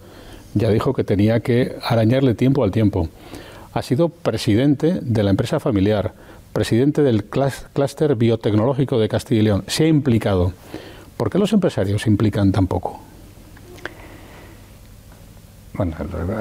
[0.55, 3.07] Ya dijo que tenía que arañarle tiempo al tiempo.
[3.71, 6.13] Ha sido presidente de la empresa familiar,
[6.53, 9.63] presidente del clúster biotecnológico de Castilla y León.
[9.67, 10.53] Se ha implicado.
[11.17, 12.99] ¿Por qué los empresarios se implican tan poco?
[15.77, 15.95] Bueno,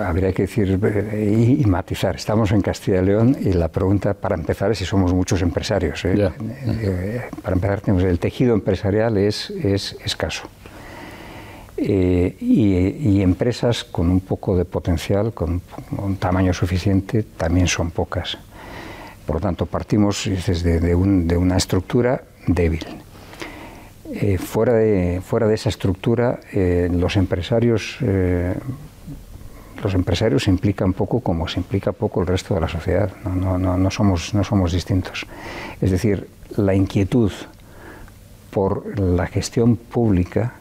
[0.07, 2.17] habría que decir eh, y, matizar.
[2.17, 6.03] Estamos en Castilla y León y la pregunta para empezar es si somos muchos empresarios.
[6.07, 6.31] ¿eh?
[6.67, 10.49] Eh, para empezar, tenemos, el tejido empresarial es, es escaso.
[11.77, 15.61] Y, empresas con un poco de potencial, con
[15.99, 18.39] un tamaño suficiente, también son pocas.
[19.27, 22.87] Por lo tanto, partimos desde de, una estructura débil.
[24.39, 27.99] fuera, de, fuera de esa estructura, los empresarios
[29.83, 33.11] los empresarios se implican poco como se implica poco el resto de la sociedad.
[33.25, 35.27] No, no, no, somos, no somos distintos.
[35.81, 37.33] Es decir, la inquietud
[38.51, 40.55] por la gestión pública,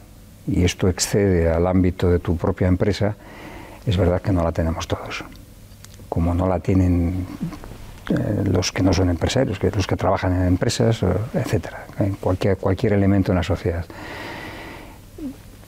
[0.47, 3.15] y esto excede al ámbito de tu propia empresa,
[3.85, 5.23] es verdad que no la tenemos todos.
[6.09, 7.25] Como no la tienen
[8.09, 11.01] eh, los que no son empresarios, los que trabajan en empresas,
[11.33, 13.85] etcétera, en cualquier, cualquier elemento en la sociedad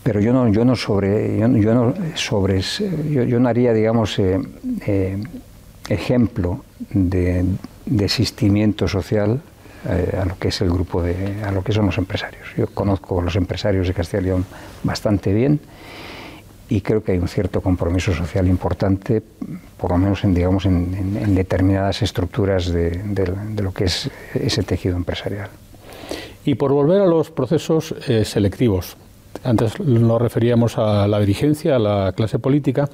[0.07, 4.39] pero yo no, yo no sobre, yo, no sobre, yo, no haría, digamos, eh,
[4.85, 5.21] eh,
[5.89, 7.43] ejemplo de,
[7.85, 9.41] desistimiento social
[9.85, 12.47] eh, a lo que es el grupo de, a lo que son los empresarios.
[12.55, 14.45] Yo conozco a los empresarios de Castilla y León
[14.81, 15.59] bastante bien
[16.69, 19.21] y creo que hay un cierto compromiso social importante,
[19.77, 24.95] por lo menos en, digamos, en, determinadas estructuras de, de, lo que es ese tejido
[24.95, 25.49] empresarial.
[26.45, 27.93] Y por volver a los procesos
[28.23, 28.95] selectivos,
[29.43, 32.89] antes nos referíamos a la dirigencia, a la clase política,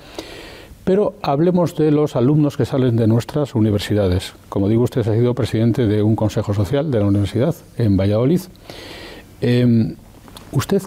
[0.83, 4.33] pero hablemos de los alumnos que salen de nuestras universidades.
[4.49, 8.41] Como digo, usted ha sido presidente de un consejo social de la universidad en Valladolid.
[9.39, 9.95] Em,
[10.51, 10.83] ¿Usted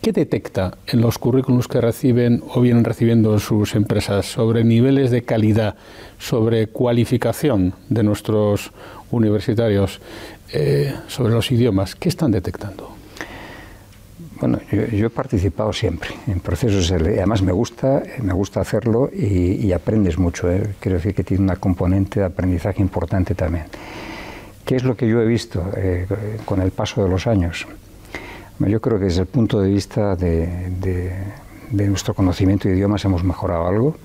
[0.00, 5.22] qué detecta en los currículums que reciben o vienen recibiendo sus empresas sobre niveles de
[5.22, 5.74] calidad,
[6.18, 8.70] sobre cualificación de nuestros
[9.10, 10.00] universitarios,
[10.52, 11.96] eh, sobre los idiomas?
[11.96, 12.97] ¿Qué están detectando?
[14.40, 20.16] Bueno, yo, he participado siempre en procesos, además me gusta, me gusta hacerlo y, aprendes
[20.16, 20.50] mucho.
[20.50, 20.74] ¿eh?
[20.78, 23.64] Quiero decir que tiene una componente de aprendizaje importante también.
[24.64, 26.06] ¿Qué es lo que yo he visto eh,
[26.44, 27.66] con el paso de los años?
[28.60, 31.12] Yo creo que desde el punto de vista de,
[31.72, 33.96] nuestro conocimiento de idiomas hemos mejorado algo.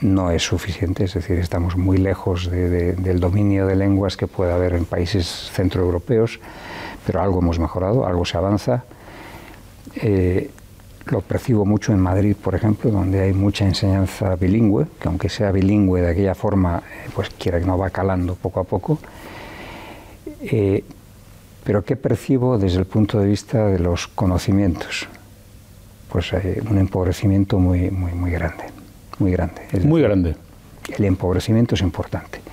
[0.00, 4.74] No es suficiente, es decir, estamos muy lejos del dominio de lenguas que puede haber
[4.74, 6.40] en países centroeuropeos
[7.06, 8.84] pero algo hemos mejorado, algo se avanza.
[9.94, 10.50] Eh,
[11.06, 15.52] lo percibo mucho en Madrid, por ejemplo, donde hay mucha enseñanza bilingüe, que aunque sea
[15.52, 18.98] bilingüe de aquella forma, eh, pues quiera que no va calando poco a poco.
[20.42, 20.82] Eh,
[21.62, 25.06] pero ¿qué percibo desde el punto de vista de los conocimientos?
[26.10, 28.64] Pues hay un empobrecimiento muy, muy, muy grande,
[29.18, 29.62] muy grande.
[29.84, 30.34] muy grande.
[30.96, 32.45] El empobrecimiento es importante.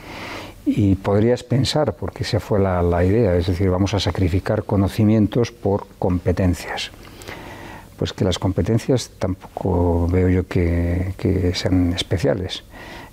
[0.65, 5.88] Y podrías pensar, porque esa fue la, idea, es decir, vamos a sacrificar conocimientos por
[5.99, 6.91] competencias
[7.97, 12.63] pues que las competencias tampoco veo yo que, sean especiales.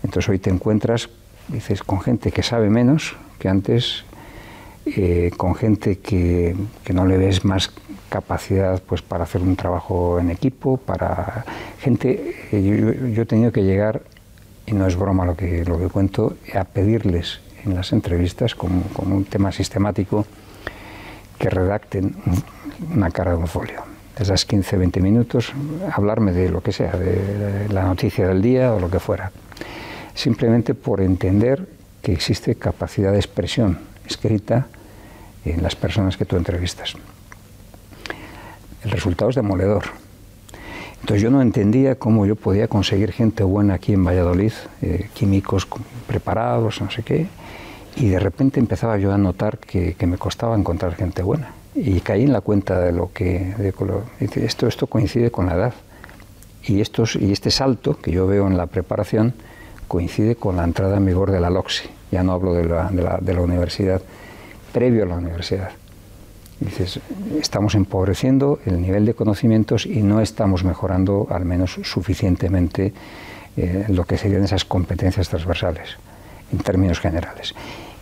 [0.03, 1.11] Entonces hoy te encuentras,
[1.49, 4.05] dices, con gente que sabe menos que antes,
[4.87, 6.57] eh, con gente que,
[6.93, 7.71] no le ves más
[8.09, 11.45] capacidad pues para hacer un trabajo en equipo, para
[11.79, 14.03] gente, eh, yo, he tenido que llegar,
[14.71, 18.83] y no es broma lo que, lo que cuento, a pedirles en las entrevistas como,
[18.95, 20.25] como un tema sistemático
[21.39, 22.15] que redacten
[22.95, 25.53] una cara de un folio esas 15, 20 minutos,
[25.93, 29.33] hablarme de lo que sea, de la noticia del día o lo que fuera.
[30.15, 31.67] Simplemente por entender
[32.03, 34.67] que existe capacidad de expresión escrita
[35.45, 36.95] en las personas que tú entrevistas.
[38.85, 39.85] El resultado es demoledor.
[41.01, 45.67] Entonces yo no entendía cómo yo podía conseguir gente buena aquí en Valladolid, eh, químicos
[46.07, 47.27] preparados, no sé qué,
[47.97, 51.55] y de repente empezaba yo a notar que me costaba encontrar gente buena.
[51.75, 53.55] Y caí en la cuenta de lo que
[54.37, 55.75] esto esto coincide con la edad.
[56.65, 59.35] Y estos y este salto que yo veo en la preparación
[59.89, 63.03] coincide con la entrada en vigor de la LOXI ya no hablo de la, de
[63.03, 64.03] la, de la universidad
[64.73, 65.71] previo a la universidad
[66.61, 67.01] dices
[67.41, 72.93] estamos empobreciendo el nivel de conocimientos y no estamos mejorando al menos suficientemente
[73.57, 75.97] eh, lo que serían esas competencias transversales
[76.53, 77.55] en términos generales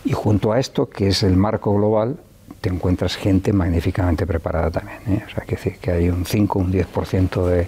[0.05, 2.17] y junto a esto que es el marco global
[2.61, 4.99] te encuentras gente magníficamente preparada también.
[5.07, 5.23] ¿eh?
[5.25, 7.67] O sea, que, que hay un 5, un 10% de,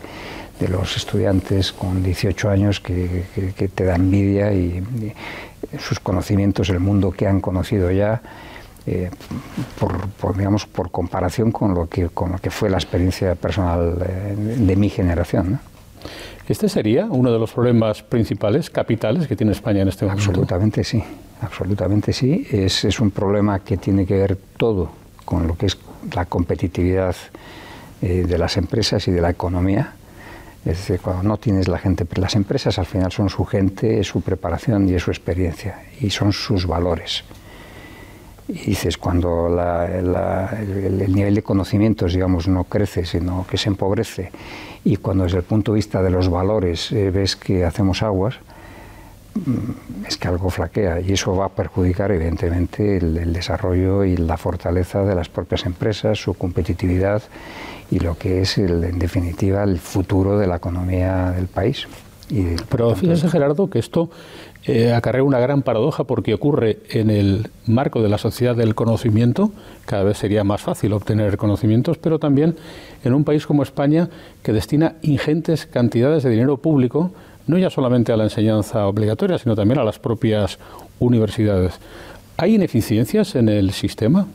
[0.62, 3.24] de los estudiantes con 18 años que,
[3.58, 4.84] que, te da envidia y,
[5.80, 8.22] sus conocimientos, el mundo que han conocido ya,
[8.86, 9.10] eh,
[10.20, 14.76] por, digamos, por comparación con lo, que, con lo que fue la experiencia personal de,
[14.76, 15.60] mi generación.
[16.48, 20.30] ¿Este sería uno de los problemas principales, capitales, que tiene España en este momento?
[20.30, 21.04] Absolutamente sí
[21.42, 22.48] absolutamente sí.
[22.52, 24.92] Es, es, un problema que tiene que ver todo
[25.26, 25.78] con lo que es
[26.14, 27.16] la competitividad
[28.02, 29.94] eh, de las empresas y de la economía.
[30.66, 34.08] Es decir, cuando no tienes la gente, las empresas al final son su gente, es
[34.08, 37.24] su preparación y es su experiencia, y son sus valores.
[38.48, 44.32] Y dices, cuando el, nivel de conocimientos, digamos, no crece, sino que se empobrece,
[44.84, 48.40] y cuando desde el punto de vista de los valores eh, ves que hacemos aguas,
[49.34, 54.36] Mm, es que algo flaquea y eso va a perjudicar evidentemente el, desarrollo y la
[54.36, 57.24] fortaleza de las propias empresas, su competitividad
[57.90, 61.88] y lo que es en definitiva el futuro de la economía del país.
[62.30, 64.10] Y, Pero fíjese Gerardo que esto
[64.66, 69.52] eh, acarrea una gran paradoja porque ocurre en el marco de la sociedad del conocimiento,
[69.86, 72.56] cada vez sería más fácil obtener conocimientos, pero también
[73.04, 74.10] en un país como España
[74.44, 77.12] que destina ingentes cantidades de dinero público
[77.48, 80.60] no ya solamente a la enseñanza obligatoria, sino también a las propias
[81.00, 81.74] universidades.
[82.38, 84.28] ¿Hay ineficiencias en el sistema?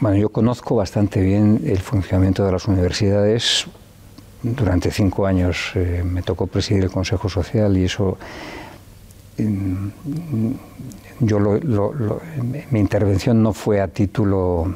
[0.00, 3.66] Bueno, yo conozco bastante bien el funcionamiento de las universidades.
[4.42, 8.16] Durante cinco años eh, me tocó presidir el Consejo Social y eso,
[9.38, 9.88] mm,
[11.20, 11.40] yo
[12.70, 14.72] mi intervención no fue a título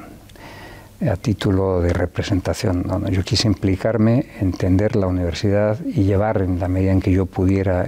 [1.09, 2.85] a título de representación.
[3.11, 7.87] yo quise implicarme, entender la universidad y llevar en la medida en que yo pudiera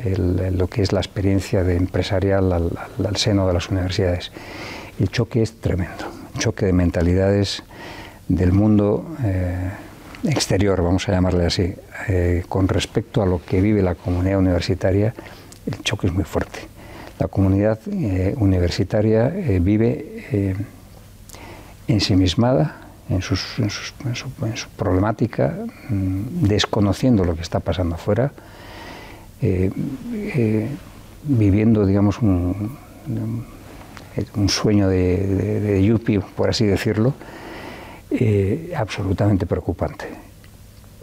[0.53, 4.33] lo que es la experiencia empresarial al, seno de las universidades.
[4.99, 7.63] El choque es tremendo, un choque de mentalidades
[8.29, 9.71] del mundo eh,
[10.25, 11.75] exterior, vamos a llamarle así,
[12.09, 15.15] eh, con respecto a lo que vive la comunidad universitaria,
[15.67, 16.61] el choque es muy fuerte.
[17.19, 19.29] La comunidad eh, universitaria
[19.61, 20.57] vive
[21.87, 23.37] ensimismada, en, su,
[24.77, 25.55] problemática,
[25.89, 28.33] mm, desconociendo lo que está pasando afuera,
[29.43, 29.71] eh,
[30.15, 30.69] eh,
[31.25, 32.77] viviendo, digamos, un,
[34.49, 37.15] sueño de, de, yuppie, por así decirlo,
[38.15, 40.07] eh, absolutamente preocupante.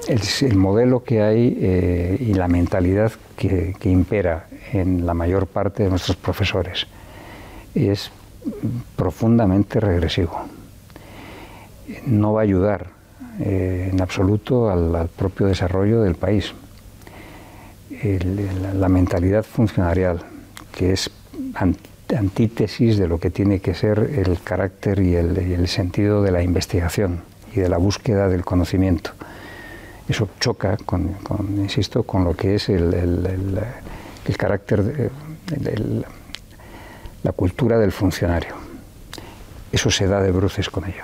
[0.08, 6.18] El, modelo que hay y la mentalidad que, impera en la mayor parte de nuestros
[6.18, 6.88] profesores
[7.76, 8.10] es
[8.96, 10.42] profundamente regresivo
[12.06, 12.88] no va a ayudar
[13.40, 16.54] eh, en absoluto al, propio desarrollo del país.
[18.74, 20.22] la, mentalidad funcionarial,
[20.72, 21.10] que es
[22.18, 27.22] antítesis de lo que tiene que ser el carácter y el, sentido de la investigación
[27.56, 29.12] y de la búsqueda del conocimiento.
[30.08, 31.16] Eso choca, con,
[31.58, 36.06] insisto, con lo que es el, el, carácter, de,
[37.24, 38.56] la cultura del funcionario.
[39.72, 41.04] Eso se da de bruces con ello.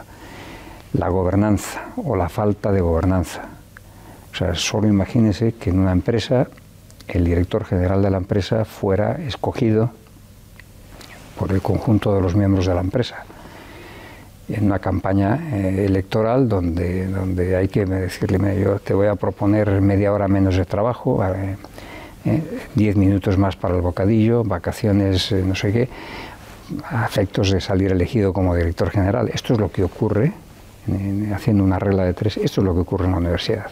[0.93, 3.43] La gobernanza o la falta de gobernanza.
[4.31, 6.47] O sea, solo imagínense que en una empresa
[7.07, 9.91] el director general de la empresa fuera escogido
[11.38, 13.25] por el conjunto de los miembros de la empresa
[14.49, 19.81] en una campaña eh, electoral donde, donde hay que decirle, yo te voy a proponer
[19.81, 21.21] media hora menos de trabajo,
[22.25, 22.41] eh,
[22.75, 25.89] diez minutos más para el bocadillo, vacaciones, eh, no sé qué,
[26.89, 29.29] a efectos de salir elegido como director general.
[29.33, 30.33] Esto es lo que ocurre,
[31.33, 33.71] haciendo una regla de tres, esto es lo que ocurre en la universidad.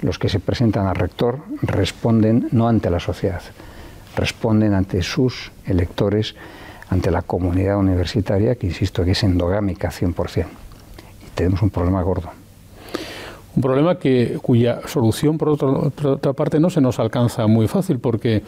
[0.00, 3.40] Los que se presentan al rector responden no ante la sociedad,
[4.16, 6.34] responden ante sus electores
[6.90, 10.46] ante la comunidad universitaria, que insisto que es endogámica 100%.
[11.26, 12.30] Y tenemos un problema gordo.
[13.56, 18.42] Un problema que, cuya solución, por, otra parte, no se nos alcanza muy fácil, porque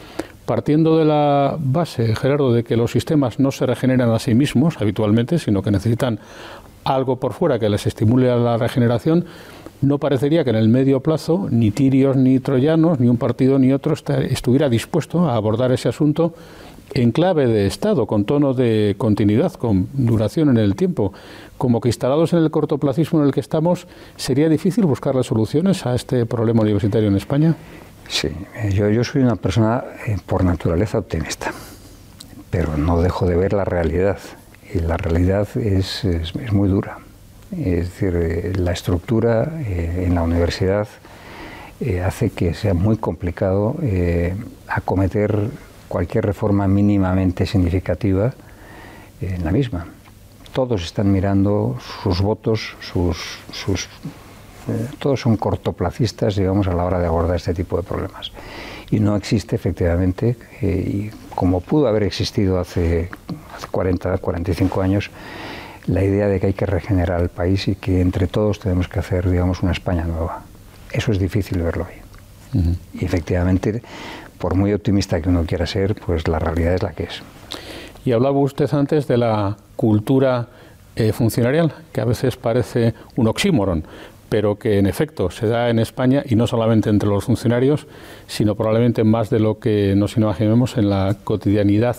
[0.45, 4.75] partiendo de la base, Gerardo, de que los sistemas no se regeneran a sí mismos
[4.81, 6.19] habitualmente, sino que necesitan
[6.83, 9.25] algo por fuera que les estimule a la regeneración,
[9.81, 13.71] no parecería que en el medio plazo ni tirios ni troyanos, ni un partido ni
[13.71, 16.33] otro estuviera dispuesto a abordar ese asunto
[16.93, 21.13] en clave de Estado, con tono de continuidad, con duración en el tiempo,
[21.57, 25.85] como que instalados en el cortoplacismo en el que estamos, ¿sería difícil buscar las soluciones
[25.85, 27.55] a este problema universitario en España?
[28.07, 31.51] Sí, eh, yo, yo soy una persona eh, por naturaleza optimista,
[32.49, 34.17] pero no dejo de ver la realidad.
[34.73, 36.99] Y la realidad es, es, muy dura.
[37.51, 40.87] Es decir, eh, la estructura en la universidad
[42.03, 43.75] hace que sea muy complicado
[44.67, 45.51] acometer
[45.87, 48.33] cualquier reforma mínimamente significativa
[49.21, 49.87] en la misma.
[50.53, 53.17] Todos están mirando sus votos, sus,
[54.67, 58.31] eh, todos son cortoplacistas, digamos, a la hora de abordar este tipo de problemas.
[58.89, 63.09] Y no existe efectivamente, eh, como pudo haber existido hace,
[63.55, 65.11] hace 40, 45 años,
[65.85, 68.99] la idea de que hay que regenerar el país y que entre todos tenemos que
[68.99, 70.43] hacer, digamos, una España nueva.
[70.91, 72.06] Eso es difícil verlo hoy.
[72.53, 73.81] Y efectivamente,
[74.37, 77.21] por muy optimista que uno quiera ser, pues la realidad es la que es.
[78.05, 80.47] Y hablaba usted antes de la cultura
[80.95, 83.83] eh, funcionarial, que a veces parece un oxímoron,
[84.29, 87.87] pero que en efecto se da en España y no solamente entre los funcionarios,
[88.27, 91.97] sino probablemente más de lo que nos imaginemos en la cotidianidad.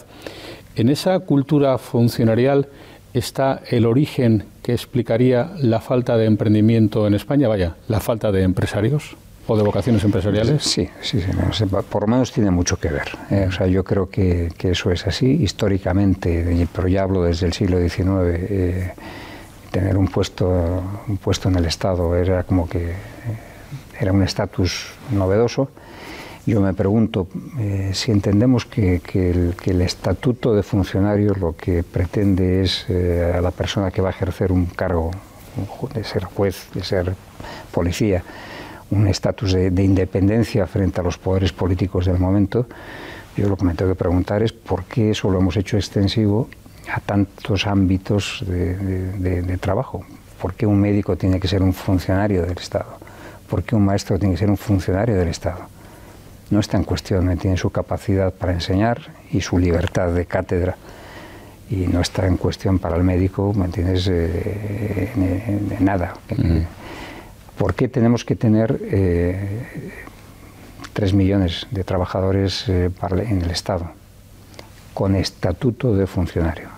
[0.77, 2.69] En esa cultura funcionarial
[3.15, 8.43] está el origen que explicaría la falta de emprendimiento en España, vaya, la falta de
[8.43, 9.17] empresarios
[9.49, 10.63] o de vocaciones empresariales?
[10.63, 13.09] Sí, sí, sí por lo menos tiene mucho que ver.
[13.31, 13.47] ¿eh?
[13.49, 17.81] o sea, yo creo que, eso es así históricamente, pero ya hablo desde el siglo
[17.81, 18.07] XIX.
[18.07, 18.93] Eh,
[19.71, 22.95] tener un puesto, un puesto en el Estado era como que eh,
[23.99, 25.71] era un estatus novedoso.
[26.45, 27.27] Yo me pregunto
[27.93, 33.51] si entendemos que, el, que, el, estatuto de funcionario lo que pretende es a la
[33.51, 35.11] persona que va a ejercer un cargo
[35.93, 37.15] de ser juez, de ser
[37.71, 38.25] policía,
[38.91, 42.67] un estatus de, independencia frente a los poderes políticos del momento,
[43.37, 46.49] yo lo que me tengo que preguntar es por qué eso lo hemos hecho extensivo
[46.93, 50.05] a tantos ámbitos de, trabajo.
[50.41, 52.99] ¿Por qué un médico tiene que ser un funcionario del Estado?
[53.49, 55.67] ¿Por qué un maestro tiene que ser un funcionario del Estado?
[56.51, 60.77] No está en cuestión, tiene su capacidad para enseñar y su libertad de cátedra.
[61.71, 64.09] Y no está en cuestión para el médico, ¿me entiendes?
[64.11, 65.11] Eh,
[65.81, 66.15] nada.
[67.59, 69.67] ¿Por qué tenemos que tener eh,
[70.93, 72.89] tres millones de trabajadores eh,
[73.29, 73.91] en el Estado
[74.95, 76.69] con estatuto de funcionario?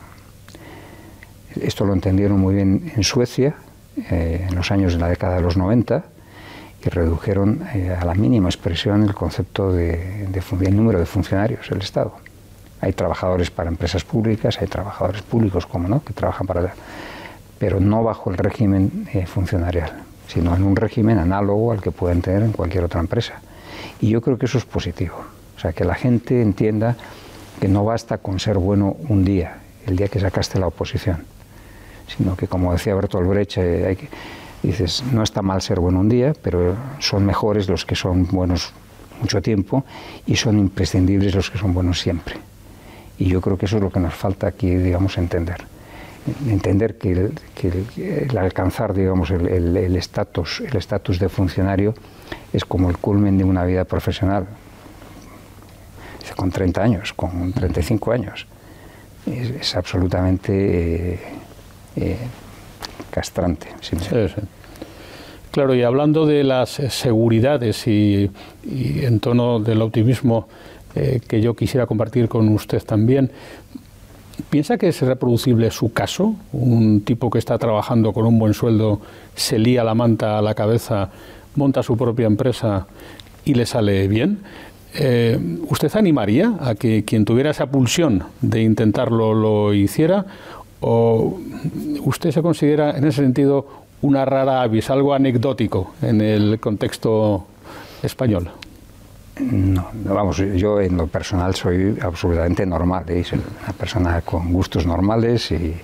[1.60, 3.56] Esto lo entendieron muy bien en Suecia
[4.10, 6.02] eh, en los años de la década de los 90
[6.82, 7.62] y redujeron
[8.00, 12.14] a la mínima expresión el concepto de, de, número de funcionarios del Estado.
[12.80, 16.72] Hay trabajadores para empresas públicas, hay trabajadores públicos, como no, que trabajan para...
[17.58, 22.42] pero no bajo el régimen funcionarial sino en un régimen análogo al que pueden tener
[22.42, 23.40] en cualquier otra empresa.
[24.00, 25.16] Y yo creo que eso es positivo.
[25.56, 26.96] O sea, que la gente entienda
[27.60, 31.24] que no basta con ser bueno un día, el día que sacaste la oposición,
[32.06, 34.08] sino que, como decía Bertolt Brecht, eh, hay que,
[34.62, 38.72] dices, no está mal ser bueno un día, pero son mejores los que son buenos
[39.20, 39.84] mucho tiempo
[40.26, 42.36] y son imprescindibles los que son buenos siempre.
[43.18, 45.66] Y yo creo que eso es lo que nos falta aquí, digamos, entender
[46.46, 51.94] entender que el, alcanzar digamos el estatus el estatus de funcionario
[52.52, 54.46] es como el culmen de una vida profesional.
[56.36, 58.46] Con 30 años con 35 años.
[59.26, 61.18] Es, absolutamente eh,
[61.96, 62.16] eh,
[63.10, 63.68] castrante
[65.50, 68.30] Claro, y hablando de las seguridades y,
[68.64, 70.48] en tono del optimismo
[70.94, 73.30] eh, que yo quisiera compartir con usted también,
[74.48, 76.34] ¿piensa que es reproducible su caso?
[76.52, 79.00] Un tipo que está trabajando con un buen sueldo,
[79.34, 81.10] se lía la manta a la cabeza,
[81.56, 82.86] monta su propia empresa
[83.44, 84.40] y le sale bien.
[84.94, 85.38] Eh,
[85.68, 90.26] ¿Usted animaría a que quien tuviera esa pulsión de intentarlo lo hiciera?
[90.80, 91.38] ¿O
[92.04, 93.66] usted se considera en ese sentido
[94.02, 97.44] una rara avis, algo anecdótico en el contexto
[98.02, 98.50] español?
[99.40, 103.24] No, vamos, yo en lo personal soy absolutamente normal, ¿eh?
[103.24, 105.74] soy una persona con gustos normales y,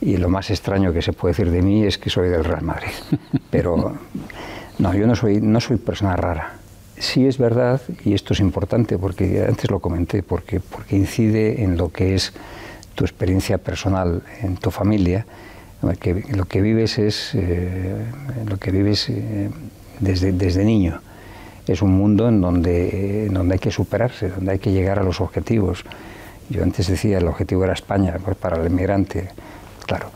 [0.00, 2.62] y, lo más extraño que se puede decir de mí es que soy del Real
[2.62, 2.92] Madrid.
[3.50, 3.96] Pero
[4.78, 6.54] no, yo no soy, no soy persona rara.
[6.96, 11.76] Sí es verdad, y esto es importante porque antes lo comenté, porque, porque incide en
[11.76, 12.32] lo que es
[12.94, 15.26] tu experiencia personal, en tu familia,
[16.00, 18.06] que lo que vives es eh,
[18.46, 19.50] lo que vives eh,
[20.00, 21.00] desde, desde niño.
[21.66, 25.20] Es un mundo en donde, donde hay que superarse, donde hay que llegar a los
[25.20, 25.84] objetivos.
[26.50, 29.28] Yo antes decía el objetivo era España, pues para el inmigrante,
[29.86, 30.10] claro,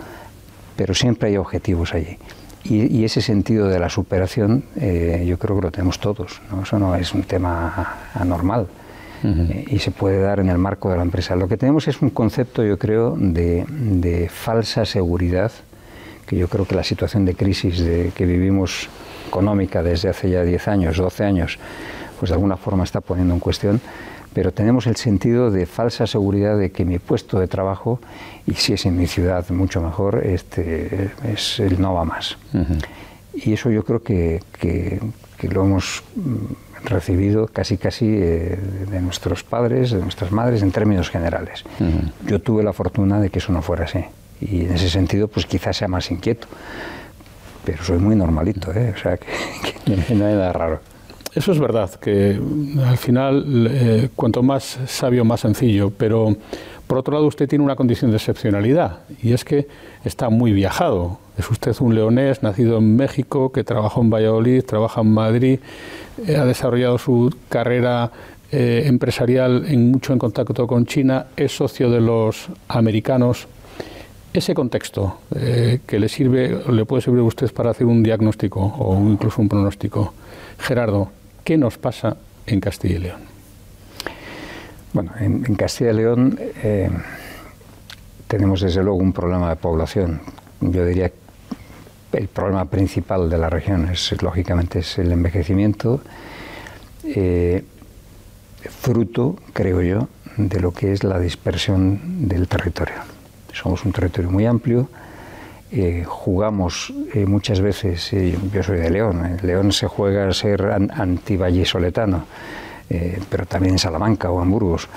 [0.76, 2.18] pero siempre hay objetivos allí.
[2.64, 6.64] Y, ese sentido de la superación eh, yo creo que lo tenemos todos, ¿no?
[6.64, 8.66] eso no es un tema anormal.
[9.24, 11.34] Eh, y se puede dar en el marco de la empresa.
[11.34, 15.50] Lo que tenemos es un concepto, yo creo, de, falsa seguridad,
[16.26, 18.88] que yo creo que la situación de crisis de, que vivimos
[19.28, 21.58] económica desde hace ya 10 años, 12 años,
[22.18, 23.80] pues de alguna forma está poniendo en cuestión,
[24.34, 28.00] pero tenemos el sentido de falsa seguridad de que mi puesto de trabajo,
[28.46, 32.36] y si es en mi ciudad mucho mejor, este, es el no va más.
[33.34, 35.00] Y eso yo creo que, que,
[35.38, 36.02] que lo hemos
[36.84, 38.58] recibido casi casi eh,
[38.90, 41.64] de nuestros padres, de nuestras madres, en términos generales.
[42.26, 44.04] Yo tuve la fortuna de que eso no fuera así.
[44.40, 46.46] Y en ese sentido, pues quizás sea más inquieto.
[47.72, 48.94] Pero soy muy normalito, ¿eh?
[48.96, 49.26] o sea, que,
[50.14, 50.80] no hay nada raro.
[51.34, 52.40] Eso es verdad, que
[52.82, 56.34] al final, eh, cuanto más sabio, más sencillo, pero
[56.86, 59.68] por otro lado, usted tiene una condición de excepcionalidad y es que
[60.04, 61.18] está muy viajado.
[61.36, 65.58] Es usted un leonés nacido en México, que trabajó en Valladolid, trabaja en Madrid,
[66.26, 68.10] eh, ha desarrollado su carrera
[68.50, 73.46] eh, empresarial en mucho en contacto con China, es socio de los americanos.
[74.32, 78.60] Ese contexto eh, que le sirve, le puede servir a usted para hacer un diagnóstico
[78.60, 80.12] o incluso un pronóstico.
[80.58, 81.10] Gerardo,
[81.44, 82.16] ¿qué nos pasa
[82.46, 83.20] en Castilla y León?
[84.92, 86.90] Bueno, en, Castilla y León eh,
[88.26, 90.20] tenemos desde luego un problema de población.
[90.60, 96.02] Yo diría que el problema principal de la región es, lógicamente, es el envejecimiento,
[97.04, 97.64] eh,
[98.62, 103.17] fruto, creo yo, de lo que es la dispersión del territorio.
[103.60, 104.88] Somos un territorio muy amplio,
[105.70, 106.92] eh, jugamos
[107.26, 108.10] muchas veces,
[108.52, 112.24] yo soy de León, en León se juega a ser anti-vallisoletano
[112.90, 114.88] eh, pero también en Salamanca o en Burgos.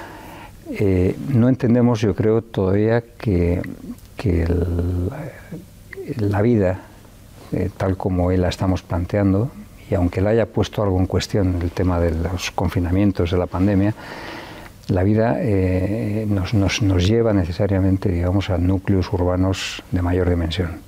[0.69, 3.61] Eh, no entendemos, yo creo, todavía que,
[6.17, 6.81] la vida,
[7.51, 9.51] eh, tal como la estamos planteando,
[9.89, 13.47] y aunque él haya puesto algo en cuestión, el tema de los confinamientos de la
[13.47, 13.93] pandemia,
[14.91, 15.37] la vida
[16.27, 20.79] nos, nos, lleva necesariamente, digamos, a núcleos urbanos de mayor dimensión.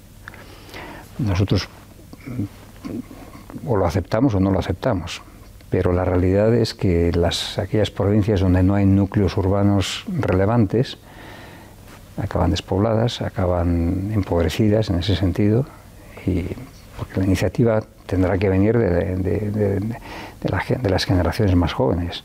[1.20, 1.70] Nosotros
[2.26, 5.22] mm, o lo aceptamos o no lo aceptamos
[5.74, 11.00] pero la realidad es que las, aquellas provincias donde no hay núcleos urbanos relevantes
[12.22, 15.66] acaban despobladas, acaban empobrecidas en ese sentido,
[16.28, 16.44] y
[16.96, 22.24] porque la iniciativa tendrá que venir de, de, las generaciones más jóvenes.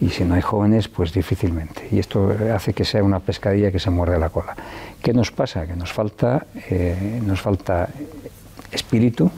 [0.00, 1.88] Y si no hay jóvenes, pues difícilmente.
[1.90, 4.56] Y esto hace que sea una pescadilla que se muerde la cola.
[5.02, 5.66] ¿Qué nos pasa?
[5.66, 7.88] Que nos falta, eh, nos falta
[8.70, 9.30] espíritu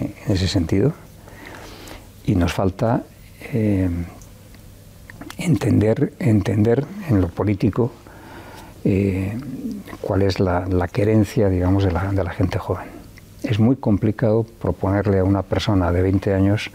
[0.00, 0.92] eh, en ese sentido,
[2.26, 3.04] y nos falta
[3.52, 3.88] eh,
[5.38, 7.92] entender, entender en lo político
[10.00, 12.86] cuál es la, querencia, digamos, de la, la, gente joven.
[13.42, 16.70] Es muy complicado proponerle a una persona de 20 años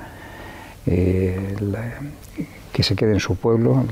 [2.74, 3.86] que se quede en su pueblo,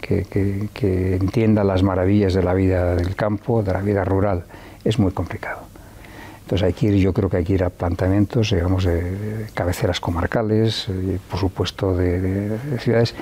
[0.00, 0.24] que,
[0.72, 4.44] que entienda las maravillas de la vida del campo, de la vida rural.
[4.84, 5.72] Es muy complicado.
[6.52, 10.00] Entonces hay que ir, yo creo que hay que ir a planteamientos, digamos, de, cabeceras
[10.00, 13.14] comarcales, y por supuesto de, ciudades.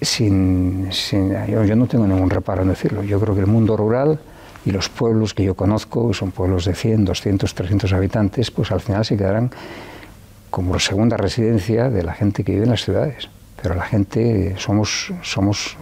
[0.00, 3.02] Sin, yo, no tengo ningún reparo en decirlo.
[3.04, 4.18] Yo creo que el mundo rural
[4.66, 8.80] y los pueblos que yo conozco, son pueblos de 100, 200, 300 habitantes, pues al
[8.80, 9.50] final se quedarán
[10.50, 13.28] como segunda residencia de la gente que vive en las ciudades.
[13.62, 15.76] Pero la gente somos, somos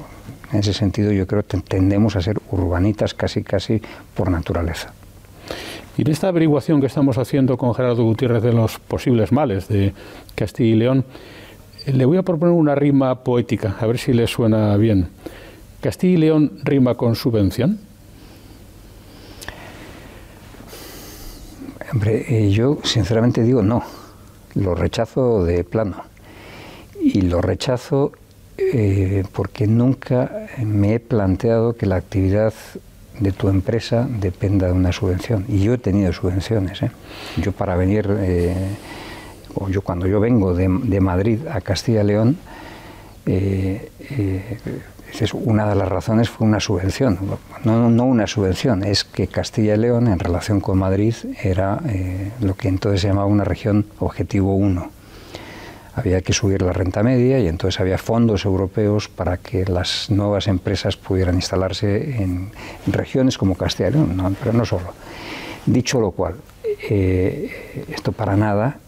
[0.52, 3.80] en ese sentido, yo creo tendemos a ser urbanitas casi, casi
[4.14, 4.92] por naturaleza.
[5.96, 9.92] Y en esta averiguación que estamos haciendo con Gerardo Gutiérrez de los posibles males de
[10.34, 11.04] Castilla y León,
[11.86, 15.08] le voy a proponer una rima poética, a ver si le suena bien.
[15.80, 17.78] ¿Castilla y León rima con subvención?
[21.92, 23.82] Hombre, eh, yo sinceramente digo no,
[24.54, 26.11] lo rechazo de plano.
[27.02, 28.12] Y lo rechazo
[28.58, 32.54] eh, porque nunca me he planteado que la actividad
[33.18, 35.44] de tu empresa dependa de una subvención.
[35.48, 36.82] Y yo he tenido subvenciones.
[36.82, 36.90] ¿eh?
[37.38, 38.54] Yo para venir, eh,
[39.68, 42.36] yo cuando yo vengo de, Madrid a Castilla y León,
[45.34, 47.18] una de las razones fue una subvención.
[47.64, 51.80] No, no, una subvención, es que Castilla León en relación con Madrid era
[52.40, 55.01] lo que entonces se llamaba una región objetivo 1
[55.94, 60.48] había que subir la renta media y entonces había fondos europeos para que las nuevas
[60.48, 62.50] empresas pudieran instalarse en,
[62.86, 63.90] regiones como Castilla
[64.42, 64.92] pero no solo.
[65.66, 66.36] Dicho lo cual,
[66.88, 68.78] eh, esto para nada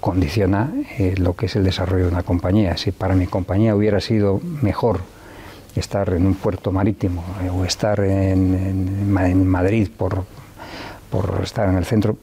[0.00, 2.76] condiciona eh, lo que es el desarrollo de una compañía.
[2.76, 5.00] Si para mi compañía hubiera sido mejor
[5.76, 10.24] estar en un puerto marítimo eh, o estar en, en Madrid por,
[11.10, 12.16] por estar en el centro,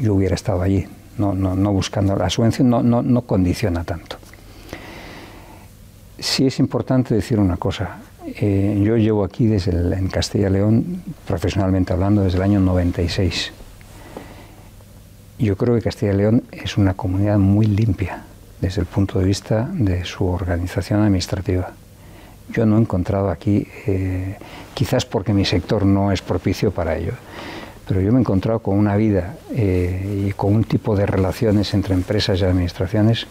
[0.00, 0.86] yo hubiera estado allí
[1.20, 4.16] no, no, no buscando la subvención, no, no, no condiciona tanto.
[6.18, 7.98] Sí es importante decir una cosa.
[8.26, 13.52] Eh, yo llevo aquí desde en Castilla y León, profesionalmente hablando, desde el año 96.
[15.38, 18.24] Yo creo que Castilla y León es una comunidad muy limpia
[18.60, 21.72] desde el punto de vista de su organización administrativa.
[22.50, 24.36] Yo no he encontrado aquí, eh,
[24.74, 27.12] quizás porque mi sector no es propicio para ello,
[27.90, 31.74] pero yo me he encontrado con una vida eh, y con un tipo de relaciones
[31.74, 33.26] entre empresas y administraciones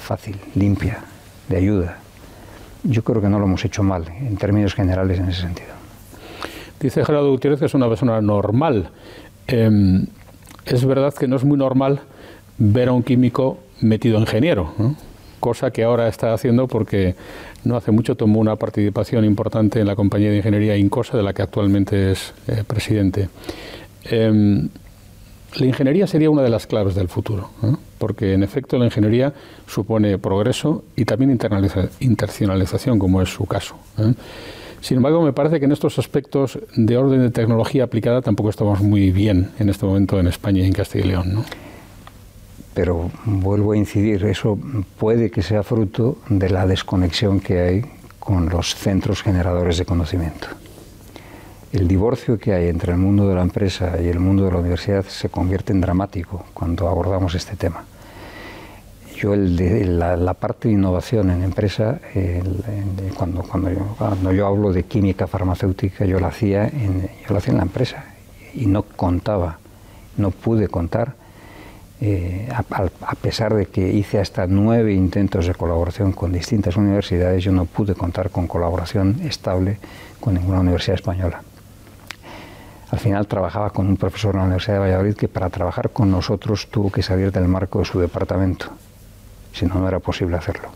[0.00, 1.00] fácil, limpia,
[1.50, 1.98] de ayuda.
[2.82, 5.68] Yo creo que no lo hemos hecho mal en términos generales en ese sentido.
[6.80, 8.88] Dice Gerardo Gutiérrez que es una persona normal.
[9.46, 10.06] Em,
[10.64, 12.00] es verdad que no es muy normal
[12.56, 14.72] ver a un químico metido ingeniero,
[15.38, 17.14] cosa que ahora está haciendo porque
[17.64, 21.32] no hace mucho tomó una participación importante en la compañía de ingeniería Incosa, de la
[21.32, 23.28] que actualmente es eh, presidente.
[24.04, 24.68] Em,
[25.56, 27.50] la ingeniería sería una de las claves del futuro,
[27.98, 29.32] porque en efecto la ingeniería
[29.66, 31.30] supone progreso y también
[32.00, 33.76] internacionalización, como es su caso.
[33.98, 34.12] ¿eh?
[34.80, 38.80] Sin embargo, me parece que en estos aspectos de orden de tecnología aplicada tampoco estamos
[38.80, 41.44] muy bien en este momento en España y en Castilla y León.
[42.74, 44.58] Pero vuelvo a incidir, eso
[44.98, 47.84] puede que sea fruto de la desconexión que hay
[48.18, 50.48] con los centros generadores de conocimiento.
[51.72, 54.58] El divorcio que hay entre el mundo de la empresa y el mundo de la
[54.58, 57.84] universidad se convierte en dramático cuando abordamos este tema.
[59.16, 62.00] Yo la, parte de innovación en empresa,
[63.16, 67.38] cuando, cuando, yo, cuando, yo, hablo de química farmacéutica, yo la, hacía en, yo lo
[67.38, 68.04] hacía en la empresa
[68.54, 69.58] y no contaba,
[70.16, 71.16] no pude contar
[72.00, 77.50] eh, a, pesar de que hice hasta nueve intentos de colaboración con distintas universidades, yo
[77.50, 79.78] no pude contar con colaboración estable
[80.20, 81.42] con ninguna universidad española.
[82.90, 86.10] Al final trabajaba con un profesor de la Universidad de Valladolid que para trabajar con
[86.10, 88.66] nosotros tuvo que salir del marco de su departamento,
[89.52, 90.68] si no, no era posible hacerlo.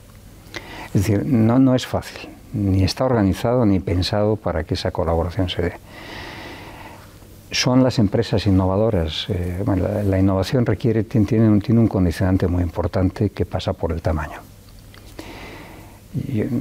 [0.87, 5.49] Es decir, no, no es fácil, ni está organizado ni pensado para que esa colaboración
[5.49, 5.73] se dé
[7.53, 9.27] son las empresas innovadoras.
[9.29, 9.63] Eh,
[10.05, 14.41] la, innovación requiere, tiene, un, tiene un condicionante muy importante que pasa por el tamaño.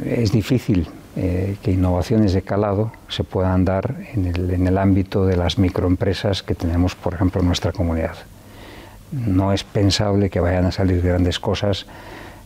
[0.06, 5.26] es difícil eh, que innovaciones de calado se puedan dar en el, en el, ámbito
[5.26, 8.16] de las microempresas que tenemos, por ejemplo, en nuestra comunidad.
[9.12, 11.86] No es pensable que vayan a salir grandes cosas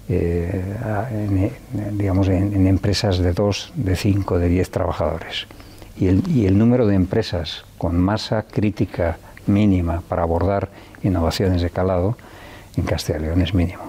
[0.08, 0.64] eh,
[1.12, 5.48] en, digamos, en, empresas de dos, de cinco, de diez trabajadores
[5.98, 9.17] y el, número de empresas con masa crítica
[9.47, 10.69] mínima para abordar
[11.03, 12.17] innovaciones de calado
[12.76, 13.84] en Castilla y León es mínimo.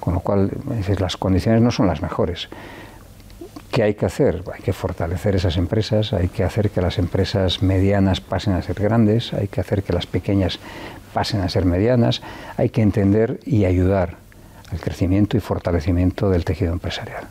[0.00, 0.50] Con lo cual,
[0.98, 2.48] las condiciones no son las mejores.
[3.70, 4.42] ¿Qué hay que hacer?
[4.52, 8.80] Hay que fortalecer esas empresas, hay que hacer que las empresas medianas pasen a ser
[8.80, 10.58] grandes, hay que hacer que las pequeñas
[11.12, 12.22] pasen a ser medianas,
[12.56, 14.16] hay que entender y ayudar
[14.72, 17.28] al crecimiento y fortalecimiento del tejido empresarial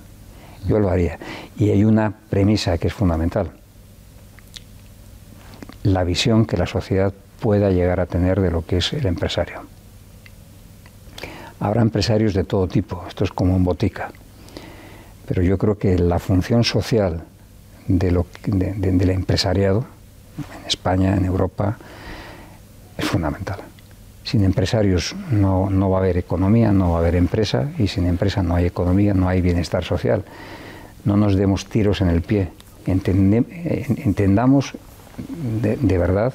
[0.67, 1.17] yo lo haría.
[1.57, 3.51] Y hay una premisa que es fundamental,
[5.84, 9.61] la visión que la sociedad pueda llegar a tener de lo que es el empresario.
[11.59, 14.11] Habrá empresarios de todo tipo, esto es como un botica,
[15.27, 17.23] pero yo creo que la función social
[17.88, 19.86] de lo, del empresariado
[20.61, 21.77] en España, en Europa,
[22.97, 23.59] es fundamental.
[24.23, 28.05] Sin empresarios no, no, va a haber economía, no va a haber empresa y sin
[28.05, 30.23] empresa no hay economía, no hay bienestar social.
[31.03, 32.49] No nos demos tiros en el pie.
[32.86, 34.75] entendamos
[35.61, 36.34] de, verdad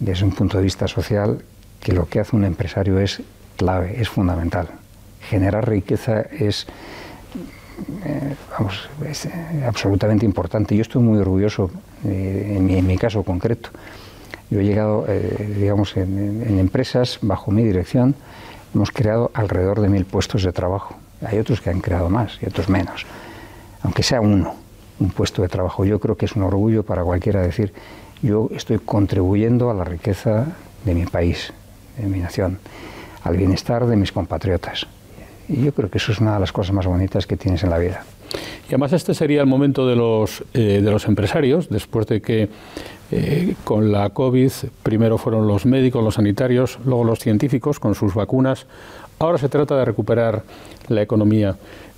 [0.00, 1.42] desde un punto de vista social
[1.80, 3.22] que lo que hace un empresario es
[3.56, 4.68] clave, es fundamental.
[5.20, 6.66] Generar riqueza es,
[8.04, 10.76] eh, vamos, eh, absolutamente importante.
[10.76, 11.70] Yo estoy muy orgulloso,
[12.04, 13.70] eh, en, mi, caso concreto.
[14.50, 15.06] Yo he llegado,
[15.56, 18.14] digamos, en, empresas bajo mi dirección,
[18.74, 20.96] hemos creado alrededor de mil puestos de trabajo.
[21.24, 23.06] Hay otros que han creado más y otros menos.
[23.82, 24.54] Aunque sea uno,
[24.98, 27.72] un puesto de trabajo, yo creo que es un orgullo para cualquiera decir,
[28.22, 30.46] yo estoy contribuyendo a la riqueza
[30.84, 31.52] de mi país,
[31.98, 32.58] de mi nación,
[33.22, 34.86] al bienestar de mis compatriotas.
[35.48, 37.70] Y yo creo que eso es una de las cosas más bonitas que tienes en
[37.70, 38.04] la vida.
[38.64, 42.48] Y además este sería el momento de los, eh, de los empresarios, después de que
[43.12, 44.50] eh, con la COVID
[44.82, 48.66] primero fueron los médicos, los sanitarios, luego los científicos con sus vacunas.
[49.18, 50.42] Ahora se trata de recuperar
[50.88, 51.56] la economía.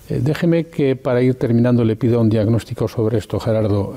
[0.09, 3.97] Eh, déjeme que para ir terminando le pido un diagnóstico sobre esto, Gerardo.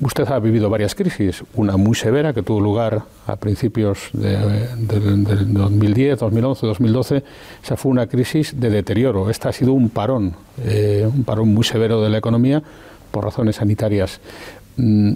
[0.00, 6.20] Usted ha vivido varias crisis, una muy severa que tuvo lugar a principios del 2010,
[6.20, 7.22] 2011, 2012.
[7.62, 9.28] Esa fue una crisis de deterioro.
[9.28, 12.62] Esta ha sido un parón, eh, un parón muy severo de la economía
[13.10, 14.20] por razones sanitarias.
[14.78, 15.12] Mm,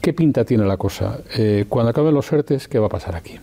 [0.00, 1.18] ¿Qué pinta tiene la cosa?
[1.36, 3.38] Eh, cuando acaben los ERTES, ¿qué va a pasar aquí?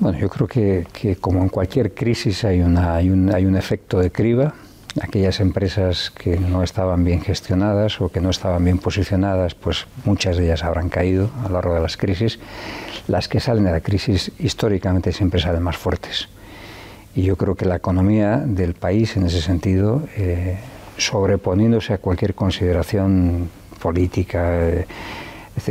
[0.00, 3.98] Bueno, yo creo que, como en cualquier crisis hay, una, hay, un, hay un efecto
[3.98, 4.54] de criba
[5.00, 10.38] aquellas empresas que no estaban bien gestionadas o que no estaban bien posicionadas, pues muchas
[10.38, 12.38] de ellas habrán caído a lo largo de las crisis.
[13.08, 16.28] Las que salen de la crisis históricamente siempre salen más fuertes.
[17.14, 20.58] Y yo creo que la economía del país en ese sentido, eh,
[20.96, 23.50] sobreponiéndose a cualquier consideración
[23.82, 24.86] política, eh,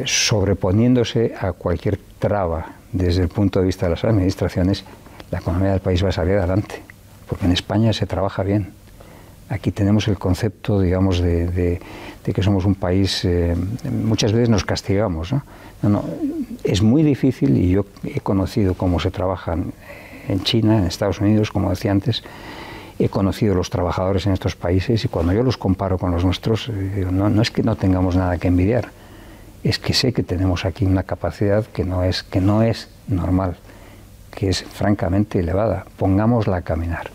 [0.06, 4.84] sobreponiéndose a cualquier traba desde el punto de vista de las administraciones,
[5.32, 6.82] la economía del país va a salir adelante,
[7.28, 8.74] porque en España se trabaja bien
[9.50, 11.82] Aquí tenemos el concepto, digamos, de,
[12.24, 13.56] que somos un país, eh,
[13.92, 15.34] muchas veces nos castigamos.
[15.34, 15.42] ¿no?
[15.82, 16.06] No,
[16.64, 19.58] es muy difícil y yo he conocido cómo se trabaja
[20.28, 22.22] en China, en Estados Unidos, como decía antes,
[23.00, 26.70] he conocido los trabajadores en estos países y cuando yo los comparo con los nuestros,
[26.70, 28.92] eh, no, no, es que no tengamos nada que envidiar,
[29.64, 33.57] es que sé que tenemos aquí una capacidad que no es, que no es normal,
[34.32, 35.86] que es francamente elevada.
[35.97, 37.12] Pongámosla a caminar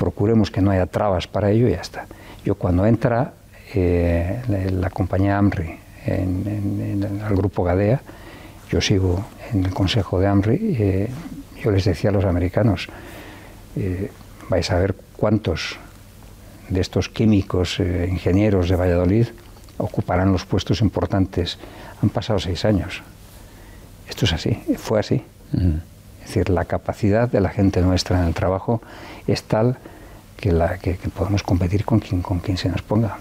[0.00, 2.06] procuremos que no haya trabas para ello y ya está.
[2.42, 3.34] Yo cuando entra
[3.74, 8.00] eh, la, compañía AMRI el grupo Gadea,
[8.70, 11.08] yo sigo en el consejo de AMRI, eh,
[11.62, 12.88] yo les decía a los americanos,
[13.76, 14.10] eh,
[14.48, 15.78] vais a ver cuántos
[16.70, 19.26] de estos químicos, ingenieros de Valladolid,
[19.80, 21.58] ocuparán los puestos importantes.
[22.02, 23.02] Han pasado seis años.
[24.08, 25.22] Esto es así, fue así.
[25.52, 28.82] Es decir, la capacidad de la gente nuestra en el trabajo
[29.26, 29.76] es tal
[30.36, 33.18] que, la, que, podemos competir con quien, con quien se nos ponga.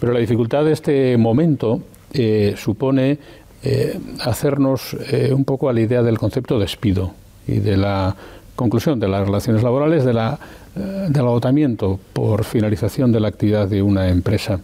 [0.00, 1.82] Pero la dificultad de este momento
[2.12, 3.18] eh, supone
[3.62, 7.12] eh, hacernos eh, un poco a la idea del concepto despido
[7.46, 8.14] y de la
[8.54, 10.38] conclusión de las relaciones laborales, de la,
[10.74, 14.60] del agotamiento por finalización de la actividad de una empresa.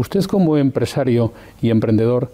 [0.00, 1.30] Usted como empresario
[1.60, 2.32] y emprendedor,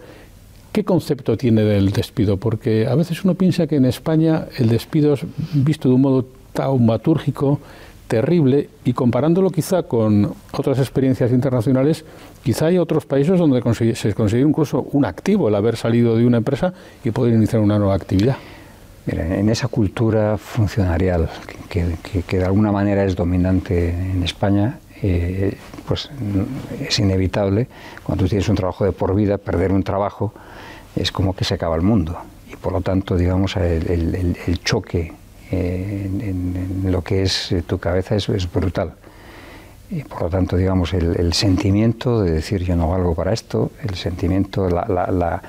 [0.71, 2.37] ¿qué concepto tiene del despido?
[2.37, 6.27] Porque a veces uno piensa que en España el despido es visto de un modo
[6.53, 7.59] taumatúrgico,
[8.07, 12.05] terrible y comparándolo quizá con otras experiencias internacionales,
[12.45, 13.61] quizá hay otros países donde
[13.97, 17.81] se consigue incluso un activo el haber salido de una empresa y poder iniciar una
[17.81, 18.37] nueva actividad.
[19.09, 21.29] en esa cultura funcionarial
[21.69, 26.11] que, de alguna manera es dominante en España, eh, pues
[26.81, 27.69] es inevitable,
[28.03, 30.33] cuando tú tienes un trabajo de por vida, perder un trabajo
[30.95, 32.17] es como que se acaba el mundo.
[32.51, 35.13] Y por lo tanto, digamos, el choque
[35.51, 38.95] en, lo que es eh, tu cabeza es, es brutal.
[39.91, 43.95] Y por lo tanto, digamos, el, sentimiento de decir yo no valgo para esto, el
[43.95, 45.41] sentimiento, la, la, la,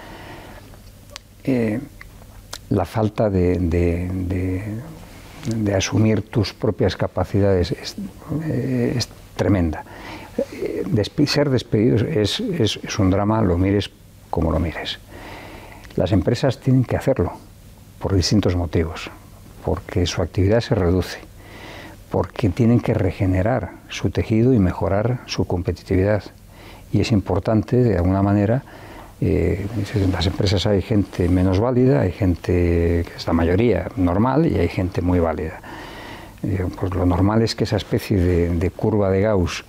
[1.43, 1.79] eh,
[2.85, 4.83] falta de, de,
[5.73, 7.95] asumir tus propias capacidades es,
[8.43, 8.93] eh,
[9.37, 9.85] tremenda.
[11.27, 13.89] ser despedidos es, un drama, lo mires
[14.29, 14.99] como lo mires.
[15.95, 17.31] Las empresas tienen que hacerlo
[17.99, 19.09] por distintos motivos
[19.63, 21.19] porque su actividad se reduce,
[22.09, 26.23] porque tienen que regenerar su tejido y mejorar su competitividad.
[26.93, 28.63] Y es importante, de alguna manera,
[29.19, 34.45] eh, en las empresas hay gente menos válida, hay gente que es la mayoría normal
[34.45, 35.59] y hay gente muy válida.
[36.43, 39.65] Eh, pues lo normal es que esa especie de, curva de Gauss,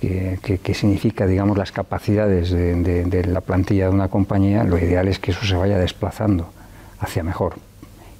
[0.00, 5.30] que, significa digamos, las capacidades de, la plantilla de una compañía, lo ideal es que
[5.30, 6.50] eso se vaya desplazando
[6.98, 7.54] hacia mejor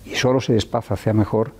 [0.05, 1.53] y solo se desplaza hacia mejor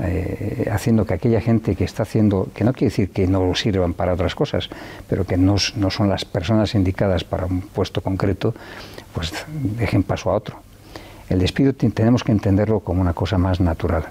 [0.00, 3.94] eh, haciendo que aquella gente que está haciendo, que no quiere decir que no sirvan
[3.94, 4.68] para otras cosas,
[5.08, 8.54] pero que no, no son las personas indicadas para un puesto concreto,
[9.14, 9.32] pues
[9.78, 10.56] dejen paso a otro.
[11.28, 14.06] El despido tenemos que entenderlo como una cosa más natural.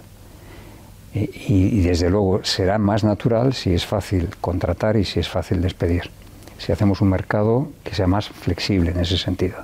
[1.15, 6.09] Y, desde luego será más natural si es fácil contratar y si es fácil despedir.
[6.57, 9.57] Si hacemos un mercado que sea más flexible en ese sentido.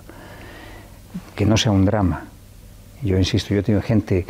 [1.36, 2.26] Que no sea un drama.
[3.02, 4.28] Yo insisto, yo tengo gente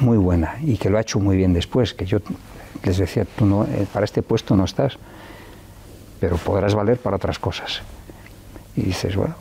[0.00, 2.18] muy buena y que lo ha hecho muy bien después, que yo
[2.82, 4.98] les decía, tú no, eh, para este puesto no estás,
[6.18, 7.82] pero podrás valer para otras cosas.
[8.74, 9.36] Y dices, bueno,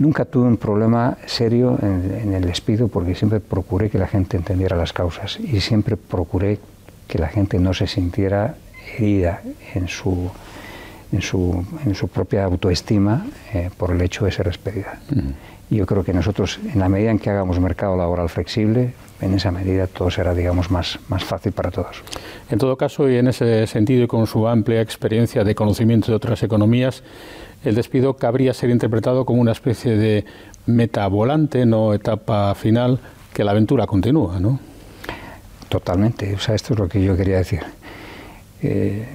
[0.00, 4.76] nunca tuve un problema serio en, el despido porque siempre procuré que la gente entendiera
[4.76, 6.58] las causas y siempre procuré
[7.06, 8.56] que la gente no se sintiera
[8.96, 9.42] herida
[9.74, 10.30] en su,
[11.12, 14.98] en su, en su propia autoestima eh, por el hecho de ser despedida.
[15.70, 19.34] Y yo creo que nosotros, en la medida en que hagamos mercado laboral flexible, en
[19.34, 22.02] esa medida todo será, digamos, más, más fácil para todos.
[22.48, 26.16] En todo caso, y en ese sentido y con su amplia experiencia de conocimiento de
[26.16, 27.02] otras economías,
[27.64, 30.24] el despido cabría ser interpretado como una especie de
[30.66, 33.00] meta volante, no etapa final,
[33.32, 34.60] que la aventura continúa, ¿no?
[35.68, 36.34] Totalmente.
[36.34, 37.60] O sea, esto es lo que yo quería decir.
[38.62, 39.06] Eh,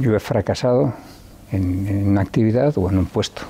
[0.00, 0.94] yo he fracasado
[1.52, 3.42] en, una actividad o en un puesto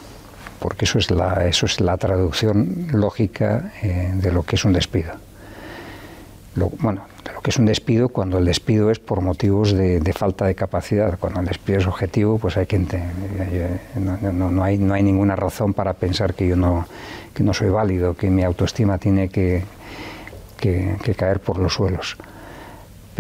[0.60, 4.74] porque eso es la, eso es la traducción lógica eh, de lo que es un
[4.74, 5.12] despido.
[6.54, 7.02] bueno,
[7.34, 11.18] lo que es un despido cuando el despido es por motivos de, falta de capacidad.
[11.18, 15.74] Cuando el despido es objetivo, pues hay que no, no, hay, no hay ninguna razón
[15.74, 16.86] para pensar que yo no,
[17.34, 19.64] que no soy válido, que mi autoestima tiene que,
[20.56, 22.16] que, que caer por los suelos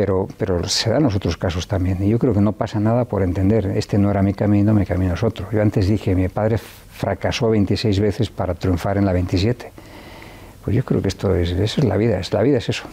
[0.00, 2.02] pero, pero se dan los otros casos también.
[2.02, 4.86] Y yo creo que no pasa nada por entender, este no era mi camino, mi
[4.86, 5.46] camino es otro.
[5.52, 9.70] Yo antes dije, mi padre fracasó 26 veces para triunfar en la 27.
[10.64, 12.84] Pues yo creo que esto es, eso es la vida, es, la vida es eso.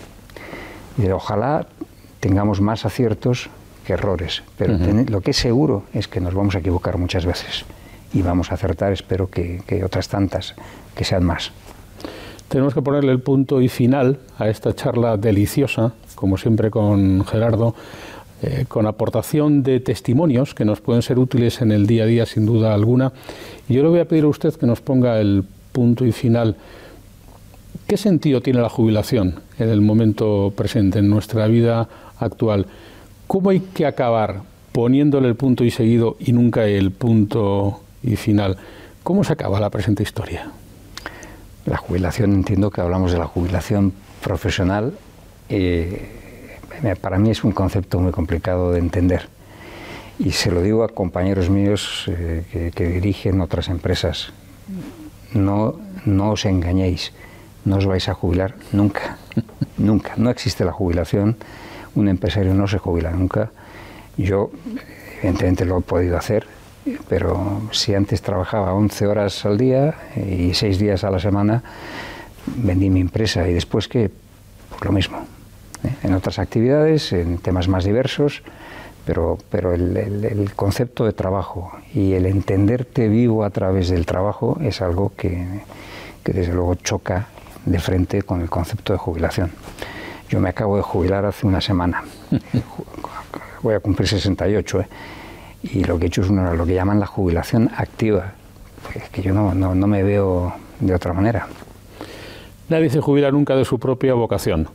[0.97, 1.67] Y ojalá
[2.19, 3.49] tengamos más aciertos
[3.85, 4.77] que errores, pero
[5.07, 7.63] lo que es seguro es que nos vamos a equivocar muchas veces
[8.13, 10.55] y vamos a acertar, espero que, que otras tantas,
[10.95, 11.51] que sean más.
[12.49, 17.75] Tenemos que ponerle el punto y final a esta charla deliciosa como siempre con Gerardo,
[18.41, 22.25] eh, con aportación de testimonios que nos pueden ser útiles en el día a día,
[22.25, 23.13] sin duda alguna.
[23.69, 26.57] Y yo le voy a pedir a usted que nos ponga el punto y final.
[27.87, 31.87] ¿Qué sentido tiene la jubilación en el momento presente, en nuestra vida
[32.19, 32.67] actual?
[33.27, 34.41] ¿Cómo hay que acabar
[34.71, 38.57] poniéndole el punto y seguido y nunca el punto y final?
[39.03, 40.51] ¿Cómo se acaba la presente historia?
[41.65, 44.93] La jubilación, entiendo que hablamos de la jubilación profesional
[45.49, 46.17] eh,
[47.01, 49.27] para mí es un concepto muy complicado de entender.
[50.19, 54.33] Y se lo digo a compañeros míos eh, que, dirigen otras empresas.
[55.33, 57.13] No, no os engañéis,
[57.67, 59.17] no os vais a jubilar nunca,
[59.77, 60.13] nunca.
[60.15, 61.35] No existe la jubilación,
[61.95, 63.51] un empresario no se jubila nunca.
[64.15, 64.51] Yo,
[65.19, 66.47] evidentemente, lo he podido hacer,
[67.09, 71.61] pero si antes trabajaba 11 horas al día y 6 días a la semana,
[72.55, 74.09] vendí mi empresa y después que,
[74.69, 75.19] pues lo mismo,
[75.83, 75.91] ¿eh?
[76.03, 78.43] en otras actividades, en temas más diversos,
[79.05, 84.81] pero, pero el, concepto de trabajo y el entenderte vivo a través del trabajo es
[84.81, 85.45] algo que,
[86.23, 87.27] que, desde luego choca
[87.67, 89.51] de frente con el concepto de jubilación.
[90.29, 92.03] Yo me acabo de jubilar hace una semana,
[93.61, 94.87] voy a cumplir 68, ¿eh?
[95.63, 98.33] y lo que he hecho es una, lo que llaman la jubilación activa,
[98.83, 101.47] pues que yo no, no, no me veo de otra manera.
[102.69, 104.67] Nadie se jubila nunca de su propia vocación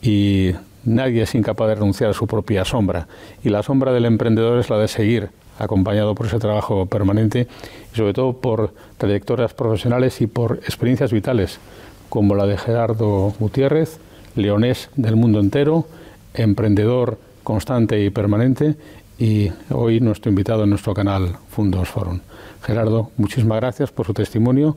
[0.00, 0.52] y
[0.84, 3.06] nadie es incapaz de renunciar a su propia sombra.
[3.42, 7.46] Y la sombra del emprendedor es la de seguir acompañado por ese trabajo permanente
[7.92, 11.60] y sobre todo por trayectorias profesionales y por experiencias vitales
[12.08, 13.98] como la de Gerardo Gutiérrez,
[14.36, 15.86] leonés del mundo entero,
[16.34, 18.76] emprendedor constante y permanente
[19.18, 22.20] y hoy nuestro invitado en nuestro canal Fundos Forum.
[22.62, 24.76] Gerardo, muchísimas gracias por su testimonio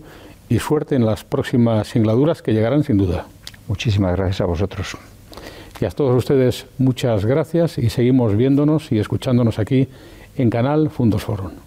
[0.49, 3.25] y suerte en las próximas singladuras que llegarán sin duda.
[3.67, 4.97] Muchísimas gracias a vosotros.
[5.79, 9.87] Y a todos ustedes muchas gracias y seguimos viéndonos y escuchándonos aquí
[10.35, 11.66] en Canal Fundos Forum.